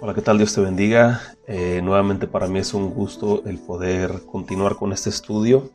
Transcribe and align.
Hola, 0.00 0.14
¿qué 0.14 0.22
tal? 0.22 0.38
Dios 0.38 0.54
te 0.54 0.60
bendiga. 0.60 1.20
Eh, 1.48 1.80
nuevamente 1.82 2.28
para 2.28 2.46
mí 2.46 2.60
es 2.60 2.72
un 2.72 2.90
gusto 2.90 3.42
el 3.46 3.58
poder 3.58 4.22
continuar 4.30 4.76
con 4.76 4.92
este 4.92 5.10
estudio. 5.10 5.70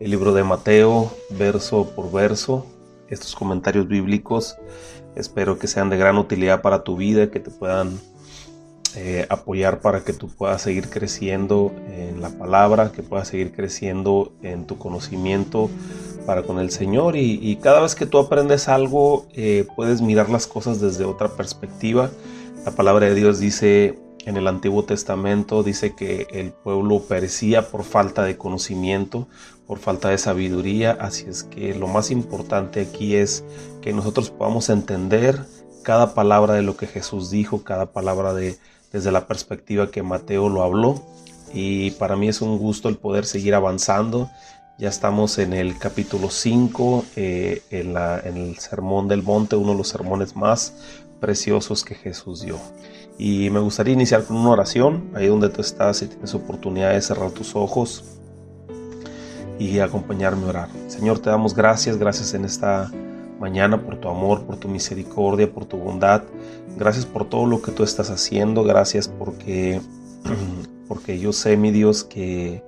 El 0.00 0.10
libro 0.10 0.34
de 0.34 0.42
Mateo, 0.42 1.12
verso 1.30 1.94
por 1.94 2.10
verso, 2.10 2.66
estos 3.08 3.36
comentarios 3.36 3.86
bíblicos, 3.86 4.56
espero 5.14 5.60
que 5.60 5.68
sean 5.68 5.90
de 5.90 5.96
gran 5.96 6.18
utilidad 6.18 6.60
para 6.60 6.82
tu 6.82 6.96
vida, 6.96 7.30
que 7.30 7.38
te 7.38 7.52
puedan 7.52 8.00
eh, 8.96 9.26
apoyar 9.28 9.80
para 9.80 10.02
que 10.02 10.12
tú 10.12 10.26
puedas 10.26 10.60
seguir 10.60 10.90
creciendo 10.90 11.72
en 11.88 12.20
la 12.20 12.30
palabra, 12.30 12.90
que 12.90 13.04
puedas 13.04 13.28
seguir 13.28 13.52
creciendo 13.52 14.32
en 14.42 14.66
tu 14.66 14.76
conocimiento 14.76 15.70
para 16.26 16.42
con 16.42 16.58
el 16.58 16.72
Señor 16.72 17.14
y, 17.16 17.56
cada 17.62 17.80
vez 17.80 17.94
que 17.94 18.06
tú 18.06 18.18
aprendes 18.18 18.68
algo 18.68 19.28
eh, 19.34 19.68
puedes 19.76 20.02
mirar 20.02 20.30
las 20.30 20.48
cosas 20.48 20.80
desde 20.80 21.04
otra 21.04 21.28
perspectiva 21.28 22.10
la 22.64 22.70
palabra 22.70 23.06
de 23.06 23.14
Dios 23.14 23.40
dice 23.40 23.98
en 24.24 24.36
el 24.36 24.46
Antiguo 24.46 24.84
Testamento, 24.84 25.64
dice 25.64 25.96
que 25.96 26.28
el 26.30 26.52
pueblo 26.52 27.00
perecía 27.00 27.68
por 27.68 27.82
falta 27.82 28.22
de 28.22 28.36
conocimiento, 28.36 29.26
por 29.66 29.80
falta 29.80 30.10
de 30.10 30.18
sabiduría, 30.18 30.92
así 30.92 31.26
es 31.28 31.42
que 31.42 31.74
lo 31.74 31.88
más 31.88 32.12
importante 32.12 32.82
aquí 32.82 33.16
es 33.16 33.44
que 33.80 33.92
nosotros 33.92 34.30
podamos 34.30 34.68
entender 34.68 35.40
cada 35.82 36.14
palabra 36.14 36.54
de 36.54 36.62
lo 36.62 36.76
que 36.76 36.86
Jesús 36.86 37.30
dijo, 37.30 37.64
cada 37.64 37.86
palabra 37.92 38.32
de, 38.32 38.56
desde 38.92 39.10
la 39.10 39.26
perspectiva 39.26 39.90
que 39.90 40.04
Mateo 40.04 40.48
lo 40.48 40.62
habló. 40.62 41.02
Y 41.52 41.90
para 41.92 42.16
mí 42.16 42.28
es 42.28 42.40
un 42.40 42.58
gusto 42.58 42.88
el 42.88 42.96
poder 42.96 43.26
seguir 43.26 43.54
avanzando. 43.54 44.30
Ya 44.82 44.88
estamos 44.88 45.38
en 45.38 45.52
el 45.52 45.78
capítulo 45.78 46.28
5, 46.28 47.04
eh, 47.14 47.62
en, 47.70 47.94
en 47.96 48.36
el 48.36 48.58
Sermón 48.58 49.06
del 49.06 49.22
Monte, 49.22 49.54
uno 49.54 49.70
de 49.70 49.78
los 49.78 49.86
sermones 49.86 50.34
más 50.34 50.74
preciosos 51.20 51.84
que 51.84 51.94
Jesús 51.94 52.42
dio. 52.42 52.58
Y 53.16 53.48
me 53.50 53.60
gustaría 53.60 53.94
iniciar 53.94 54.24
con 54.24 54.38
una 54.38 54.50
oración, 54.50 55.08
ahí 55.14 55.28
donde 55.28 55.50
tú 55.50 55.60
estás 55.60 56.02
y 56.02 56.08
tienes 56.08 56.34
oportunidad 56.34 56.94
de 56.94 57.00
cerrar 57.00 57.30
tus 57.30 57.54
ojos 57.54 58.18
y 59.56 59.78
acompañarme 59.78 60.46
a 60.46 60.48
orar. 60.48 60.68
Señor, 60.88 61.20
te 61.20 61.30
damos 61.30 61.54
gracias, 61.54 61.96
gracias 61.96 62.34
en 62.34 62.44
esta 62.44 62.90
mañana 63.38 63.80
por 63.80 63.98
tu 64.00 64.08
amor, 64.08 64.42
por 64.46 64.56
tu 64.56 64.66
misericordia, 64.66 65.48
por 65.48 65.64
tu 65.64 65.76
bondad. 65.76 66.24
Gracias 66.76 67.06
por 67.06 67.28
todo 67.28 67.46
lo 67.46 67.62
que 67.62 67.70
tú 67.70 67.84
estás 67.84 68.10
haciendo, 68.10 68.64
gracias 68.64 69.06
porque, 69.06 69.80
porque 70.88 71.20
yo 71.20 71.32
sé, 71.32 71.56
mi 71.56 71.70
Dios, 71.70 72.02
que, 72.02 72.64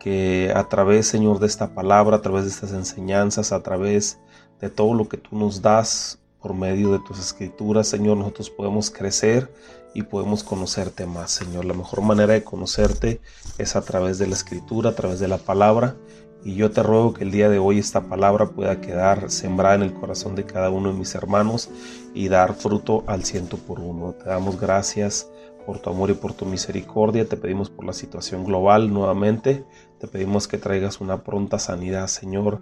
que 0.00 0.50
a 0.56 0.68
través, 0.68 1.06
Señor, 1.06 1.38
de 1.38 1.46
esta 1.46 1.74
palabra, 1.74 2.16
a 2.16 2.22
través 2.22 2.44
de 2.44 2.50
estas 2.50 2.72
enseñanzas, 2.72 3.52
a 3.52 3.62
través 3.62 4.18
de 4.60 4.70
todo 4.70 4.94
lo 4.94 5.08
que 5.08 5.18
tú 5.18 5.38
nos 5.38 5.62
das, 5.62 6.18
por 6.40 6.54
medio 6.54 6.90
de 6.90 7.00
tus 7.00 7.18
escrituras, 7.18 7.86
Señor, 7.86 8.16
nosotros 8.16 8.50
podemos 8.50 8.90
crecer 8.90 9.52
y 9.92 10.02
podemos 10.02 10.42
conocerte 10.42 11.04
más, 11.04 11.30
Señor. 11.30 11.66
La 11.66 11.74
mejor 11.74 12.00
manera 12.00 12.32
de 12.32 12.42
conocerte 12.42 13.20
es 13.58 13.76
a 13.76 13.82
través 13.82 14.18
de 14.18 14.26
la 14.26 14.34
escritura, 14.34 14.90
a 14.90 14.94
través 14.94 15.20
de 15.20 15.28
la 15.28 15.38
palabra. 15.38 15.96
Y 16.42 16.54
yo 16.54 16.70
te 16.70 16.82
ruego 16.82 17.12
que 17.12 17.24
el 17.24 17.30
día 17.30 17.50
de 17.50 17.58
hoy 17.58 17.78
esta 17.78 18.00
palabra 18.00 18.46
pueda 18.46 18.80
quedar 18.80 19.30
sembrada 19.30 19.74
en 19.74 19.82
el 19.82 19.92
corazón 19.92 20.34
de 20.34 20.46
cada 20.46 20.70
uno 20.70 20.90
de 20.90 20.98
mis 20.98 21.14
hermanos 21.14 21.68
y 22.14 22.28
dar 22.28 22.54
fruto 22.54 23.04
al 23.06 23.24
ciento 23.24 23.58
por 23.58 23.80
uno. 23.80 24.12
Te 24.12 24.24
damos 24.24 24.58
gracias 24.58 25.29
por 25.66 25.78
tu 25.78 25.90
amor 25.90 26.10
y 26.10 26.14
por 26.14 26.32
tu 26.32 26.46
misericordia. 26.46 27.28
Te 27.28 27.36
pedimos 27.36 27.70
por 27.70 27.84
la 27.84 27.92
situación 27.92 28.44
global 28.44 28.92
nuevamente. 28.92 29.64
Te 29.98 30.06
pedimos 30.06 30.48
que 30.48 30.58
traigas 30.58 31.00
una 31.00 31.22
pronta 31.22 31.58
sanidad, 31.58 32.06
Señor, 32.06 32.60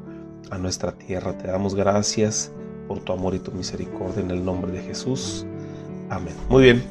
a 0.51 0.59
nuestra 0.59 0.93
tierra. 0.93 1.37
Te 1.37 1.49
damos 1.49 1.75
gracias 1.75 2.53
por 2.87 3.01
tu 3.01 3.13
amor 3.13 3.35
y 3.35 3.39
tu 3.39 3.53
misericordia 3.53 4.23
en 4.23 4.31
el 4.31 4.45
nombre 4.45 4.73
de 4.73 4.83
Jesús. 4.83 5.47
Amén. 6.09 6.35
Muy 6.49 6.63
bien, 6.63 6.83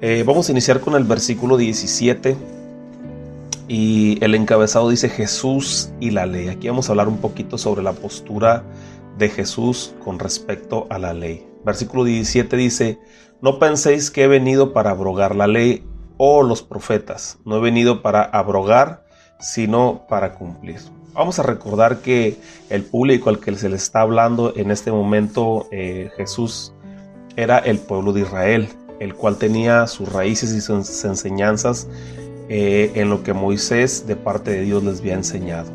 eh, 0.00 0.22
vamos 0.26 0.48
a 0.48 0.52
iniciar 0.52 0.80
con 0.80 0.94
el 0.94 1.04
versículo 1.04 1.56
17 1.56 2.36
y 3.68 4.22
el 4.24 4.34
encabezado 4.34 4.90
dice 4.90 5.08
Jesús 5.08 5.90
y 6.00 6.10
la 6.10 6.26
ley. 6.26 6.48
Aquí 6.48 6.68
vamos 6.68 6.88
a 6.88 6.92
hablar 6.92 7.08
un 7.08 7.18
poquito 7.18 7.58
sobre 7.58 7.82
la 7.82 7.92
postura 7.92 8.64
de 9.18 9.28
Jesús 9.28 9.94
con 10.04 10.18
respecto 10.18 10.86
a 10.90 10.98
la 10.98 11.12
ley. 11.12 11.46
Versículo 11.64 12.04
17 12.04 12.56
dice, 12.56 12.98
no 13.42 13.58
penséis 13.58 14.10
que 14.10 14.22
he 14.22 14.28
venido 14.28 14.72
para 14.72 14.90
abrogar 14.90 15.34
la 15.34 15.48
ley 15.48 15.84
o 16.16 16.44
los 16.44 16.62
profetas, 16.62 17.38
no 17.44 17.56
he 17.56 17.60
venido 17.60 18.00
para 18.00 18.22
abrogar, 18.22 19.04
sino 19.40 20.06
para 20.08 20.34
cumplir. 20.34 20.78
Vamos 21.12 21.40
a 21.40 21.42
recordar 21.42 21.98
que 21.98 22.38
el 22.70 22.84
público 22.84 23.28
al 23.28 23.40
que 23.40 23.54
se 23.56 23.68
le 23.68 23.76
está 23.76 24.00
hablando 24.00 24.54
en 24.56 24.70
este 24.70 24.92
momento 24.92 25.66
eh, 25.72 26.10
Jesús 26.16 26.72
era 27.36 27.58
el 27.58 27.78
pueblo 27.78 28.12
de 28.12 28.22
Israel, 28.22 28.68
el 29.00 29.14
cual 29.14 29.36
tenía 29.36 29.88
sus 29.88 30.10
raíces 30.10 30.52
y 30.52 30.60
sus 30.60 31.04
enseñanzas 31.04 31.88
eh, 32.48 32.92
en 32.94 33.10
lo 33.10 33.24
que 33.24 33.32
Moisés 33.32 34.06
de 34.06 34.14
parte 34.14 34.52
de 34.52 34.62
Dios 34.62 34.84
les 34.84 35.00
había 35.00 35.14
enseñado. 35.14 35.70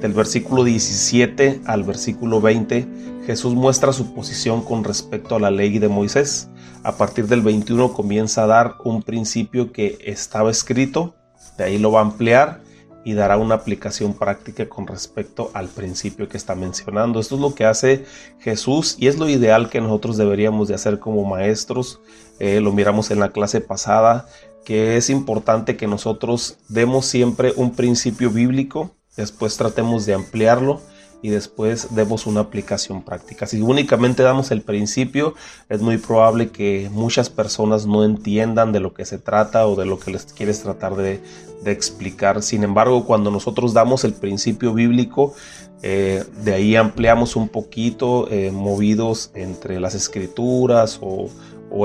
Del 0.00 0.14
versículo 0.14 0.64
17 0.64 1.60
al 1.66 1.84
versículo 1.84 2.40
20, 2.40 2.86
Jesús 3.30 3.54
muestra 3.54 3.92
su 3.92 4.12
posición 4.12 4.60
con 4.60 4.82
respecto 4.82 5.36
a 5.36 5.38
la 5.38 5.52
ley 5.52 5.78
de 5.78 5.88
Moisés. 5.88 6.48
A 6.82 6.96
partir 6.96 7.28
del 7.28 7.42
21 7.42 7.92
comienza 7.92 8.42
a 8.42 8.48
dar 8.48 8.74
un 8.82 9.04
principio 9.04 9.70
que 9.70 9.98
estaba 10.04 10.50
escrito, 10.50 11.14
de 11.56 11.62
ahí 11.62 11.78
lo 11.78 11.92
va 11.92 12.00
a 12.00 12.02
ampliar 12.02 12.60
y 13.04 13.14
dará 13.14 13.36
una 13.36 13.54
aplicación 13.54 14.14
práctica 14.14 14.68
con 14.68 14.88
respecto 14.88 15.52
al 15.54 15.68
principio 15.68 16.28
que 16.28 16.36
está 16.36 16.56
mencionando. 16.56 17.20
Esto 17.20 17.36
es 17.36 17.40
lo 17.40 17.54
que 17.54 17.66
hace 17.66 18.04
Jesús 18.40 18.96
y 18.98 19.06
es 19.06 19.16
lo 19.16 19.28
ideal 19.28 19.70
que 19.70 19.80
nosotros 19.80 20.16
deberíamos 20.16 20.66
de 20.66 20.74
hacer 20.74 20.98
como 20.98 21.24
maestros. 21.24 22.00
Eh, 22.40 22.60
lo 22.60 22.72
miramos 22.72 23.12
en 23.12 23.20
la 23.20 23.30
clase 23.30 23.60
pasada, 23.60 24.26
que 24.64 24.96
es 24.96 25.08
importante 25.08 25.76
que 25.76 25.86
nosotros 25.86 26.58
demos 26.68 27.06
siempre 27.06 27.52
un 27.54 27.76
principio 27.76 28.28
bíblico, 28.30 28.90
después 29.16 29.56
tratemos 29.56 30.04
de 30.04 30.14
ampliarlo 30.14 30.80
y 31.22 31.30
después 31.30 31.94
demos 31.94 32.26
una 32.26 32.40
aplicación 32.40 33.02
práctica. 33.02 33.46
Si 33.46 33.60
únicamente 33.60 34.22
damos 34.22 34.50
el 34.50 34.62
principio, 34.62 35.34
es 35.68 35.82
muy 35.82 35.98
probable 35.98 36.50
que 36.50 36.88
muchas 36.92 37.28
personas 37.28 37.86
no 37.86 38.04
entiendan 38.04 38.72
de 38.72 38.80
lo 38.80 38.94
que 38.94 39.04
se 39.04 39.18
trata 39.18 39.66
o 39.66 39.76
de 39.76 39.86
lo 39.86 39.98
que 39.98 40.12
les 40.12 40.24
quieres 40.26 40.62
tratar 40.62 40.96
de, 40.96 41.20
explicar. 41.66 42.42
Sin 42.42 42.64
embargo, 42.64 43.04
cuando 43.04 43.30
nosotros 43.30 43.74
damos 43.74 44.04
el 44.04 44.14
principio 44.14 44.72
bíblico, 44.72 45.34
eh, 45.82 46.24
de 46.42 46.54
ahí 46.54 46.74
ampliamos 46.74 47.36
un 47.36 47.50
poquito, 47.50 48.28
eh, 48.30 48.50
movidos 48.50 49.30
entre 49.34 49.78
las 49.78 49.94
escrituras 49.94 50.98
o, 51.02 51.28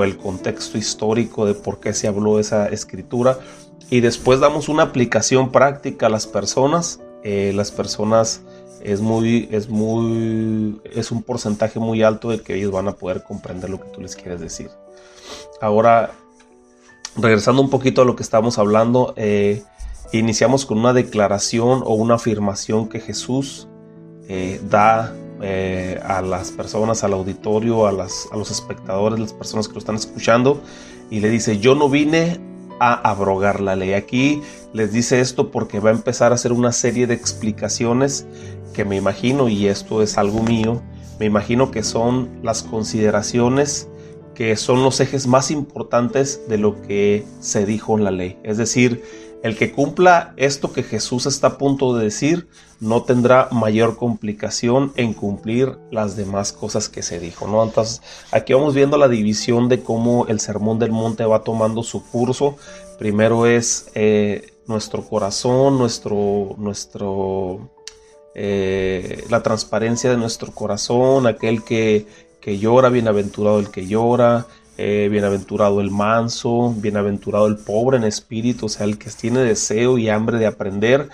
el 0.02 0.16
contexto 0.16 0.78
histórico 0.78 1.46
de 1.46 1.54
por 1.54 1.78
qué 1.78 1.92
se 1.92 2.08
habló 2.08 2.40
esa 2.40 2.68
escritura. 2.68 3.38
Y 3.90 4.00
después 4.00 4.40
damos 4.40 4.70
una 4.70 4.82
aplicación 4.82 5.52
práctica 5.52 6.06
a 6.06 6.08
las 6.08 6.26
personas. 6.26 7.00
Eh, 7.22 7.52
las 7.54 7.70
personas 7.70 8.40
es 8.86 9.00
muy, 9.00 9.48
es 9.50 9.68
muy, 9.68 10.80
es 10.84 11.10
un 11.10 11.24
porcentaje 11.24 11.80
muy 11.80 12.04
alto 12.04 12.30
de 12.30 12.40
que 12.40 12.54
ellos 12.54 12.70
van 12.70 12.86
a 12.86 12.92
poder 12.92 13.24
comprender 13.24 13.68
lo 13.68 13.80
que 13.80 13.88
tú 13.88 14.00
les 14.00 14.14
quieres 14.14 14.40
decir. 14.40 14.70
Ahora, 15.60 16.12
regresando 17.16 17.60
un 17.62 17.68
poquito 17.68 18.02
a 18.02 18.04
lo 18.04 18.14
que 18.14 18.22
estamos 18.22 18.58
hablando, 18.58 19.12
eh, 19.16 19.64
iniciamos 20.12 20.66
con 20.66 20.78
una 20.78 20.92
declaración 20.92 21.82
o 21.84 21.94
una 21.94 22.14
afirmación 22.14 22.88
que 22.88 23.00
Jesús 23.00 23.66
eh, 24.28 24.60
da 24.70 25.12
eh, 25.42 26.00
a 26.04 26.22
las 26.22 26.52
personas, 26.52 27.02
al 27.02 27.14
auditorio, 27.14 27.88
a 27.88 27.92
los 27.92 28.50
espectadores, 28.52 29.18
las 29.18 29.32
personas 29.32 29.66
que 29.66 29.74
lo 29.74 29.80
están 29.80 29.96
escuchando, 29.96 30.62
y 31.10 31.18
le 31.18 31.28
dice, 31.28 31.58
yo 31.58 31.74
no 31.74 31.88
vine 31.88 32.38
a 32.80 32.94
abrogar 32.94 33.60
la 33.60 33.76
ley. 33.76 33.94
Aquí 33.94 34.42
les 34.72 34.92
dice 34.92 35.20
esto 35.20 35.50
porque 35.50 35.80
va 35.80 35.90
a 35.90 35.94
empezar 35.94 36.32
a 36.32 36.34
hacer 36.34 36.52
una 36.52 36.72
serie 36.72 37.06
de 37.06 37.14
explicaciones 37.14 38.26
que 38.74 38.84
me 38.84 38.96
imagino, 38.96 39.48
y 39.48 39.68
esto 39.68 40.02
es 40.02 40.18
algo 40.18 40.42
mío, 40.42 40.82
me 41.18 41.26
imagino 41.26 41.70
que 41.70 41.82
son 41.82 42.28
las 42.42 42.62
consideraciones 42.62 43.88
que 44.34 44.54
son 44.56 44.82
los 44.82 45.00
ejes 45.00 45.26
más 45.26 45.50
importantes 45.50 46.42
de 46.46 46.58
lo 46.58 46.82
que 46.82 47.24
se 47.40 47.64
dijo 47.64 47.96
en 47.96 48.04
la 48.04 48.10
ley. 48.10 48.38
Es 48.42 48.58
decir, 48.58 49.02
el 49.42 49.56
que 49.56 49.72
cumpla 49.72 50.34
esto 50.36 50.72
que 50.72 50.82
Jesús 50.82 51.26
está 51.26 51.46
a 51.48 51.58
punto 51.58 51.96
de 51.96 52.04
decir 52.04 52.48
no 52.80 53.02
tendrá 53.04 53.48
mayor 53.52 53.96
complicación 53.96 54.92
en 54.96 55.14
cumplir 55.14 55.78
las 55.90 56.16
demás 56.16 56.52
cosas 56.52 56.88
que 56.88 57.02
se 57.02 57.18
dijo, 57.18 57.46
¿no? 57.46 57.62
Entonces, 57.62 58.02
aquí 58.32 58.52
vamos 58.52 58.74
viendo 58.74 58.98
la 58.98 59.08
división 59.08 59.68
de 59.68 59.82
cómo 59.82 60.26
el 60.26 60.40
Sermón 60.40 60.78
del 60.78 60.92
Monte 60.92 61.24
va 61.24 61.42
tomando 61.42 61.82
su 61.82 62.04
curso. 62.04 62.56
Primero 62.98 63.46
es 63.46 63.90
eh, 63.94 64.52
nuestro 64.66 65.02
corazón, 65.02 65.78
nuestro, 65.78 66.54
nuestro 66.58 67.70
eh, 68.38 69.24
la 69.30 69.42
transparencia 69.42 70.10
de 70.10 70.18
nuestro 70.18 70.52
corazón, 70.52 71.26
aquel 71.26 71.64
que, 71.64 72.06
llora, 72.44 72.90
bienaventurado 72.90 73.58
el 73.58 73.70
que 73.70 73.86
llora, 73.86 74.46
eh, 74.78 75.08
bienaventurado 75.10 75.80
el 75.80 75.90
manso, 75.90 76.74
bienaventurado 76.76 77.46
el 77.46 77.56
pobre 77.56 77.96
en 77.96 78.04
espíritu, 78.04 78.66
o 78.66 78.68
sea, 78.68 78.84
el 78.84 78.98
que 78.98 79.10
tiene 79.10 79.40
deseo 79.40 79.98
y 79.98 80.08
hambre 80.08 80.38
de 80.38 80.46
aprender. 80.46 81.08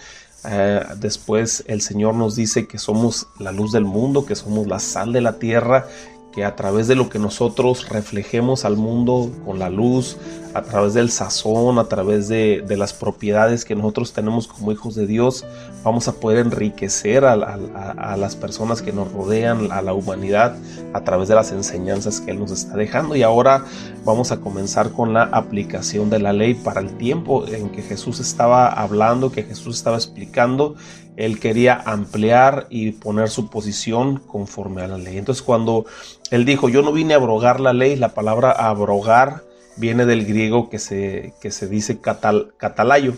Eh, 0.45 0.83
después 0.97 1.63
el 1.69 1.81
Señor 1.83 2.15
nos 2.15 2.35
dice 2.35 2.67
que 2.67 2.79
somos 2.79 3.29
la 3.39 3.53
luz 3.53 3.71
del 3.73 3.85
mundo, 3.85 4.27
que 4.27 4.35
somos 4.35 4.67
la 4.67 4.81
sal 4.81 5.13
de 5.13 5.21
la 5.21 5.39
tierra, 5.39 5.87
que 6.33 6.45
a 6.45 6.57
través 6.57 6.89
de 6.89 6.95
lo 6.95 7.09
que 7.09 7.19
nosotros 7.19 7.89
reflejemos 7.89 8.65
al 8.65 8.77
mundo 8.77 9.31
con 9.45 9.59
la 9.59 9.69
luz, 9.71 10.17
a 10.55 10.63
través 10.63 10.95
del 10.95 11.11
sazón, 11.11 11.79
a 11.79 11.85
través 11.85 12.29
de, 12.29 12.65
las 12.77 12.93
propiedades 12.93 13.65
que 13.65 13.75
nosotros 13.75 14.13
tenemos 14.13 14.49
como 14.49 14.73
hijos 14.73 14.95
de 14.95 15.07
Dios, 15.07 15.45
vamos 15.85 16.09
a 16.09 16.13
poder 16.15 16.39
enriquecer 16.39 17.25
a, 17.25 17.33
a, 17.33 18.17
las 18.17 18.35
personas 18.35 18.83
que 18.83 18.93
nos 18.93 19.13
rodean, 19.13 19.71
a 19.73 19.83
la 19.83 19.93
humanidad, 19.93 20.57
a 20.95 21.05
través 21.05 21.29
de 21.29 21.35
las 21.35 21.53
enseñanzas 21.53 22.21
que 22.21 22.31
Él 22.31 22.39
nos 22.39 22.51
está 22.51 22.77
dejando. 22.77 23.15
Y 23.15 23.23
ahora 23.23 23.65
vamos 24.05 24.33
a 24.33 24.41
comenzar 24.41 24.93
con 24.93 25.13
la 25.13 25.25
aplicación 25.25 26.11
de 26.11 26.19
la 26.19 26.33
ley 26.33 26.55
para 26.55 26.81
el 26.81 26.97
tiempo 26.97 27.47
en 27.47 27.71
que 27.71 27.83
Jesús 27.83 28.21
estaba 28.21 28.69
hablando, 28.69 29.31
que 29.31 29.43
Jesús 29.43 29.77
estaba 29.77 29.97
explicando 29.97 30.77
él 31.17 31.39
quería 31.39 31.81
ampliar 31.85 32.67
y 32.71 32.93
poner 32.93 33.29
su 33.29 33.51
posición 33.51 34.19
conforme 34.19 34.83
a 34.83 34.89
la 34.89 34.99
ley. 34.99 35.19
Entonces 35.19 35.43
cuando 35.43 35.85
él 36.31 36.45
dijo, 36.45 36.69
yo 36.69 36.83
no 36.83 36.93
vine 36.93 37.15
a 37.15 37.17
abrogar 37.17 37.61
la 37.61 37.73
ley, 37.73 37.97
la 37.97 38.15
palabra 38.15 38.51
abrogar 38.51 39.45
viene 39.77 40.07
del 40.07 40.25
griego 40.25 40.71
que 40.71 40.79
se, 40.79 41.35
que 41.41 41.51
se 41.51 41.69
dice 41.69 42.01
catal, 42.01 42.55
catalayo, 42.57 43.15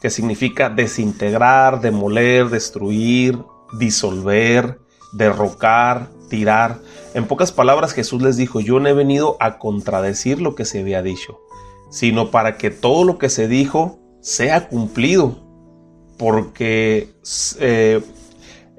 que 0.00 0.10
significa 0.10 0.68
desintegrar, 0.68 1.80
demoler, 1.80 2.48
destruir, 2.48 3.38
disolver, 3.78 4.78
derrocar, 5.12 6.08
tirar. 6.28 6.78
En 7.14 7.26
pocas 7.26 7.52
palabras 7.52 7.92
Jesús 7.92 8.22
les 8.22 8.36
dijo, 8.36 8.60
yo 8.60 8.80
no 8.80 8.88
he 8.88 8.92
venido 8.94 9.36
a 9.40 9.58
contradecir 9.58 10.40
lo 10.40 10.54
que 10.54 10.64
se 10.64 10.80
había 10.80 11.02
dicho, 11.02 11.40
sino 11.90 12.30
para 12.30 12.58
que 12.58 12.70
todo 12.70 13.04
lo 13.04 13.18
que 13.18 13.30
se 13.30 13.48
dijo 13.48 13.98
sea 14.20 14.68
cumplido 14.68 15.43
porque, 16.24 17.10
eh, 17.60 18.00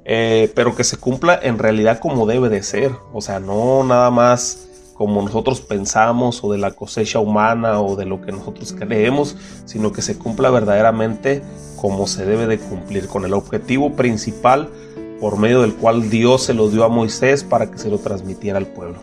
eh, 0.04 0.52
pero 0.56 0.76
que 0.76 0.84
se 0.84 0.98
cumpla 0.98 1.40
en 1.44 1.60
realidad 1.60 2.00
como 2.00 2.26
debe 2.26 2.50
de 2.50 2.64
ser, 2.64 2.92
o 3.14 3.22
sea, 3.22 3.40
no 3.40 3.84
nada 3.84 4.10
más 4.10 4.68
como 4.96 5.22
nosotros 5.22 5.62
pensamos 5.62 6.44
o 6.44 6.52
de 6.52 6.58
la 6.58 6.72
cosecha 6.72 7.20
humana 7.20 7.82
o 7.82 7.96
de 7.96 8.06
lo 8.06 8.20
que 8.20 8.32
nosotros 8.32 8.74
creemos, 8.74 9.38
sino 9.66 9.92
que 9.92 10.02
se 10.02 10.18
cumpla 10.18 10.50
verdaderamente 10.50 11.44
como 11.76 12.08
se 12.08 12.26
debe 12.26 12.48
de 12.48 12.58
cumplir, 12.58 13.06
con 13.06 13.26
el 13.26 13.34
objetivo 13.36 13.96
principal 13.96 14.70
por 15.22 15.38
medio 15.38 15.62
del 15.62 15.76
cual 15.76 16.10
Dios 16.10 16.42
se 16.42 16.56
lo 16.56 16.70
dio 16.70 16.84
a 16.84 16.90
Moisés 16.90 17.44
para 17.44 17.70
que 17.70 17.78
se 17.78 17.92
lo 17.92 18.00
transmitiera 18.00 18.58
al 18.58 18.66
pueblo. 18.66 18.98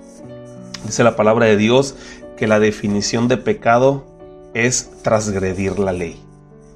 Dice 0.84 1.04
la 1.04 1.14
palabra 1.14 1.46
de 1.46 1.56
Dios 1.56 1.94
que 2.36 2.48
la 2.48 2.58
definición 2.58 3.28
de 3.28 3.36
pecado 3.36 4.04
es 4.52 4.90
transgredir 5.04 5.78
la 5.78 5.92
ley. 5.92 6.20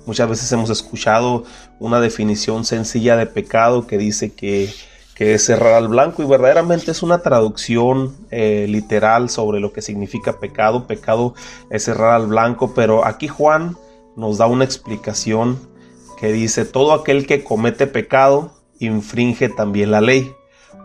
Muchas 0.07 0.29
veces 0.29 0.51
hemos 0.53 0.71
escuchado 0.71 1.45
una 1.81 2.01
definición 2.01 2.65
sencilla 2.65 3.17
de 3.17 3.27
pecado 3.27 3.89
que 3.89 3.99
dice 3.99 4.33
que, 4.33 4.73
es 5.19 5.47
cerrar 5.47 5.75
al 5.75 5.89
blanco 5.89 6.23
y 6.23 6.27
verdaderamente 6.27 6.91
es 6.91 7.03
una 7.03 7.23
traducción 7.23 8.15
eh, 8.31 8.67
literal 8.69 9.31
sobre 9.31 9.61
lo 9.61 9.73
que 9.73 9.81
significa 9.81 10.39
pecado. 10.39 10.87
Pecado 10.87 11.35
es 11.71 11.85
cerrar 11.85 12.11
al 12.11 12.27
blanco, 12.27 12.75
pero 12.75 13.05
aquí 13.07 13.27
Juan 13.27 13.77
nos 14.15 14.39
da 14.39 14.47
una 14.47 14.65
explicación 14.65 15.59
que 16.19 16.33
dice, 16.33 16.67
todo 16.67 16.93
aquel 16.93 17.27
que 17.27 17.43
comete 17.43 17.87
pecado 17.87 18.53
infringe 18.79 19.49
también 19.49 19.91
la 19.91 20.03
ley, 20.03 20.33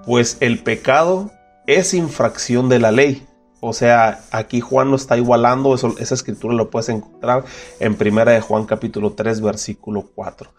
pues 0.05 0.37
el 0.39 0.59
pecado 0.63 1.29
es 1.67 1.93
infracción 1.93 2.69
de 2.69 2.79
la 2.79 2.91
ley. 2.91 3.27
O 3.61 3.73
sea, 3.73 4.23
aquí 4.31 4.59
Juan 4.59 4.89
no 4.89 4.95
está 4.95 5.17
igualando, 5.17 5.75
eso, 5.75 5.95
esa 5.99 6.15
escritura 6.15 6.55
lo 6.55 6.71
puedes 6.71 6.89
encontrar 6.89 7.45
en 7.79 7.95
primera 7.95 8.31
de 8.31 8.41
Juan 8.41 8.65
capítulo 8.65 9.13
3 9.13 9.39
versículo 9.39 10.05
4. 10.15 10.49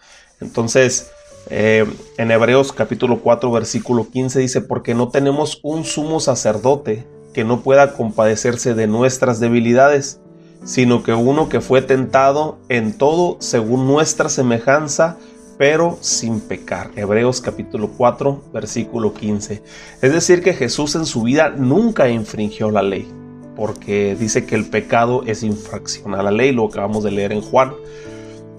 Entonces, 0.41 1.11
eh, 1.51 1.85
en 2.17 2.31
Hebreos 2.31 2.73
capítulo 2.73 3.19
4 3.21 3.51
versículo 3.51 4.09
15 4.09 4.39
dice, 4.39 4.61
porque 4.61 4.95
no 4.95 5.09
tenemos 5.09 5.59
un 5.65 5.85
sumo 5.85 6.21
sacerdote 6.21 7.05
que 7.35 7.43
no 7.43 7.63
pueda 7.63 7.95
compadecerse 7.95 8.75
de 8.75 8.87
nuestras 8.87 9.41
debilidades, 9.41 10.21
sino 10.65 11.03
que 11.03 11.13
uno 11.13 11.49
que 11.49 11.61
fue 11.61 11.83
tentado 11.83 12.59
en 12.69 12.97
todo 12.97 13.37
según 13.41 13.89
nuestra 13.89 14.29
semejanza, 14.29 15.19
pero 15.59 15.99
sin 16.01 16.41
pecar. 16.41 16.91
Hebreos 16.97 17.41
capítulo 17.41 17.91
4, 17.97 18.43
versículo 18.53 19.15
15. 19.15 19.63
Es 20.01 20.13
decir, 20.13 20.43
que 20.43 20.55
Jesús 20.55 20.95
en 20.95 21.07
su 21.07 21.23
vida 21.23 21.51
nunca 21.51 22.09
infringió 22.09 22.71
la 22.71 22.83
ley, 22.83 23.09
porque 23.57 24.17
dice 24.19 24.45
que 24.47 24.55
el 24.55 24.67
pecado 24.67 25.23
es 25.27 25.43
infracción 25.43 26.15
a 26.15 26.23
la 26.23 26.31
ley, 26.31 26.53
lo 26.53 26.67
acabamos 26.67 27.05
de 27.05 27.11
leer 27.11 27.33
en 27.33 27.43
Juan. 27.43 27.73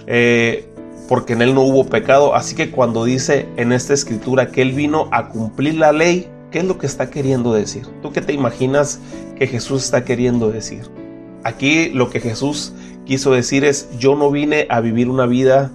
Eh, 0.08 0.70
porque 1.08 1.34
en 1.34 1.42
él 1.42 1.54
no 1.54 1.62
hubo 1.62 1.86
pecado. 1.86 2.36
Así 2.36 2.56
que 2.56 2.72
cuando 2.72 3.06
dice 3.06 3.48
en 3.58 3.72
esta 3.72 3.94
escritura 3.94 4.52
que 4.52 4.62
él 4.62 4.72
vino 4.72 5.10
a 5.12 5.30
cumplir 5.30 5.76
la 5.76 5.92
ley, 5.92 6.28
¿qué 6.52 6.60
es 6.60 6.66
lo 6.66 6.78
que 6.78 6.88
está 6.88 7.10
queriendo 7.10 7.54
decir? 7.54 7.86
¿Tú 8.02 8.12
qué 8.12 8.22
te 8.22 8.34
imaginas 8.34 9.00
que 9.38 9.48
Jesús 9.48 9.84
está 9.84 10.06
queriendo 10.06 10.52
decir? 10.52 10.90
Aquí 11.44 11.90
lo 11.90 12.10
que 12.10 12.20
Jesús 12.20 12.74
quiso 13.06 13.34
decir 13.34 13.66
es, 13.66 13.90
yo 14.00 14.16
no 14.16 14.32
vine 14.32 14.66
a 14.70 14.80
vivir 14.80 15.10
una 15.10 15.26
vida 15.26 15.72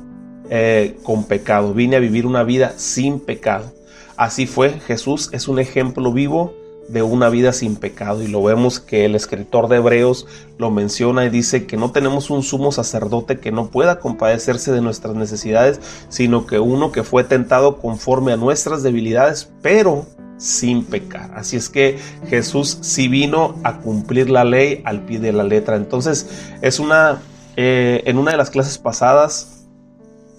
eh, 0.50 0.96
con 1.02 1.24
pecado, 1.24 1.74
vine 1.74 1.96
a 1.96 2.00
vivir 2.00 2.26
una 2.26 2.42
vida 2.42 2.74
sin 2.76 3.20
pecado. 3.20 3.72
Así 4.16 4.46
fue, 4.46 4.80
Jesús 4.80 5.30
es 5.32 5.46
un 5.46 5.58
ejemplo 5.58 6.12
vivo 6.12 6.54
de 6.88 7.02
una 7.02 7.28
vida 7.28 7.52
sin 7.52 7.76
pecado 7.76 8.22
y 8.22 8.28
lo 8.28 8.42
vemos 8.42 8.80
que 8.80 9.04
el 9.04 9.14
escritor 9.14 9.68
de 9.68 9.76
Hebreos 9.76 10.26
lo 10.56 10.70
menciona 10.70 11.24
y 11.24 11.30
dice 11.30 11.66
que 11.66 11.76
no 11.76 11.92
tenemos 11.92 12.30
un 12.30 12.42
sumo 12.42 12.72
sacerdote 12.72 13.38
que 13.38 13.52
no 13.52 13.68
pueda 13.68 14.00
compadecerse 14.00 14.72
de 14.72 14.80
nuestras 14.80 15.14
necesidades, 15.14 15.80
sino 16.08 16.46
que 16.46 16.58
uno 16.58 16.90
que 16.90 17.04
fue 17.04 17.24
tentado 17.24 17.78
conforme 17.78 18.32
a 18.32 18.36
nuestras 18.36 18.82
debilidades, 18.82 19.50
pero 19.62 20.06
sin 20.38 20.84
pecar. 20.84 21.30
Así 21.34 21.56
es 21.56 21.68
que 21.68 21.98
Jesús 22.28 22.78
sí 22.80 23.08
vino 23.08 23.56
a 23.64 23.78
cumplir 23.78 24.30
la 24.30 24.44
ley 24.44 24.80
al 24.84 25.04
pie 25.04 25.18
de 25.18 25.32
la 25.32 25.44
letra. 25.44 25.76
Entonces 25.76 26.28
es 26.62 26.78
una, 26.78 27.20
eh, 27.56 28.02
en 28.06 28.18
una 28.18 28.30
de 28.30 28.36
las 28.36 28.50
clases 28.50 28.78
pasadas 28.78 29.57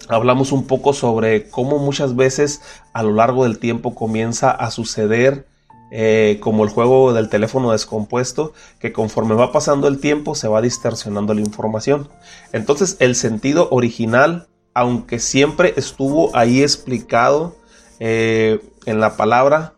hablamos 0.10 0.52
un 0.52 0.66
poco 0.66 0.94
sobre 0.94 1.50
cómo 1.50 1.78
muchas 1.78 2.16
veces 2.16 2.62
a 2.94 3.04
lo 3.04 3.14
largo 3.14 3.44
del 3.44 3.60
tiempo 3.60 3.96
comienza 3.96 4.52
a 4.52 4.72
suceder 4.72 5.46
eh, 5.92 6.38
como 6.42 6.64
el 6.64 6.70
juego 6.70 7.14
del 7.14 7.30
teléfono 7.30 7.72
descompuesto, 7.72 8.54
que 8.80 8.94
conforme 8.94 9.34
va 9.34 9.52
pasando 9.52 9.88
el 9.88 10.00
tiempo 10.00 10.36
se 10.36 10.48
va 10.48 10.62
distorsionando 10.62 11.34
la 11.34 11.42
información. 11.42 12.10
Entonces 12.54 12.98
el 13.00 13.16
sentido 13.16 13.70
original, 13.72 14.48
aunque 14.74 15.20
siempre 15.20 15.74
estuvo 15.78 16.36
ahí 16.36 16.62
explicado 16.62 17.56
eh, 18.00 18.60
en 18.86 19.00
la 19.00 19.16
palabra, 19.16 19.74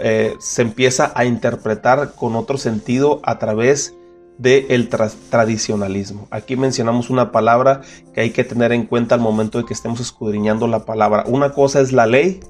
eh, 0.00 0.36
se 0.38 0.62
empieza 0.62 1.12
a 1.14 1.24
interpretar 1.24 2.14
con 2.14 2.36
otro 2.36 2.58
sentido 2.58 3.20
a 3.24 3.38
través 3.38 3.94
del 4.38 4.88
tradicionalismo. 4.88 6.28
Aquí 6.30 6.56
mencionamos 6.56 7.10
una 7.10 7.32
palabra 7.32 7.82
que 8.14 8.20
hay 8.22 8.30
que 8.30 8.44
tener 8.44 8.72
en 8.72 8.86
cuenta 8.86 9.16
al 9.16 9.20
momento 9.20 9.58
de 9.58 9.64
que 9.64 9.74
estemos 9.74 10.00
escudriñando 10.00 10.68
la 10.68 10.84
palabra. 10.84 11.24
Una 11.26 11.52
cosa 11.52 11.80
es 11.80 11.92
la 11.92 12.06
ley 12.06 12.40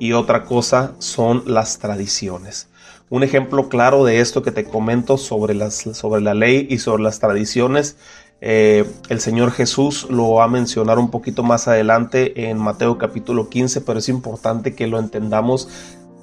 y 0.00 0.12
otra 0.12 0.44
cosa 0.44 0.94
son 0.98 1.44
las 1.46 1.78
tradiciones. 1.78 2.68
Un 3.08 3.22
ejemplo 3.22 3.68
claro 3.68 4.04
de 4.04 4.20
esto 4.20 4.42
que 4.42 4.52
te 4.52 4.64
comento 4.64 5.16
sobre, 5.16 5.70
sobre 5.70 6.20
la 6.20 6.34
ley 6.34 6.66
y 6.68 6.78
sobre 6.78 7.04
las 7.04 7.20
tradiciones, 7.20 7.96
eh, 8.40 8.84
el 9.08 9.20
Señor 9.20 9.50
Jesús 9.52 10.06
lo 10.10 10.34
va 10.34 10.44
a 10.44 10.48
mencionar 10.48 10.98
un 10.98 11.10
poquito 11.10 11.42
más 11.42 11.68
adelante 11.68 12.50
en 12.50 12.58
Mateo 12.58 12.98
capítulo 12.98 13.48
15, 13.48 13.80
pero 13.80 13.98
es 13.98 14.08
importante 14.08 14.74
que 14.74 14.86
lo 14.86 14.98
entendamos 14.98 15.68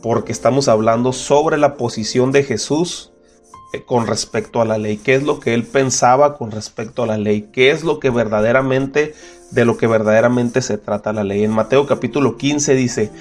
porque 0.01 0.31
estamos 0.31 0.67
hablando 0.67 1.12
sobre 1.13 1.57
la 1.57 1.75
posición 1.75 2.31
de 2.31 2.43
Jesús 2.43 3.12
con 3.86 4.07
respecto 4.07 4.62
a 4.62 4.65
la 4.65 4.77
ley, 4.77 4.98
qué 4.98 5.15
es 5.15 5.24
lo 5.24 5.39
que 5.39 5.53
él 5.53 5.63
pensaba 5.63 6.38
con 6.38 6.51
respecto 6.51 7.03
a 7.03 7.07
la 7.07 7.17
ley, 7.17 7.50
qué 7.51 7.72
es 7.72 7.84
lo 7.84 8.00
que 8.00 8.10
verdaderamente, 8.10 9.13
de 9.51 9.65
lo 9.65 9.77
que 9.77 9.88
verdaderamente 9.88 10.62
se 10.62 10.77
trata 10.77 11.13
la 11.13 11.24
ley. 11.24 11.43
En 11.43 11.51
Mateo 11.51 11.86
capítulo 11.86 12.38
15 12.38 12.75
dice, 12.75 13.12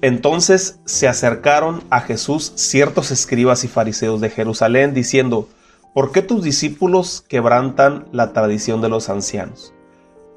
entonces 0.00 0.78
se 0.84 1.08
acercaron 1.08 1.82
a 1.90 2.00
Jesús 2.00 2.52
ciertos 2.54 3.10
escribas 3.10 3.64
y 3.64 3.68
fariseos 3.68 4.20
de 4.20 4.30
Jerusalén 4.30 4.94
diciendo, 4.94 5.48
¿por 5.94 6.12
qué 6.12 6.22
tus 6.22 6.42
discípulos 6.42 7.24
quebrantan 7.26 8.06
la 8.12 8.32
tradición 8.32 8.80
de 8.80 8.88
los 8.88 9.08
ancianos? 9.08 9.72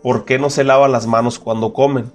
¿Por 0.01 0.25
qué 0.25 0.39
no 0.39 0.49
se 0.49 0.63
lavan 0.63 0.91
las 0.91 1.05
manos 1.05 1.37
cuando 1.37 1.73
comen? 1.73 2.11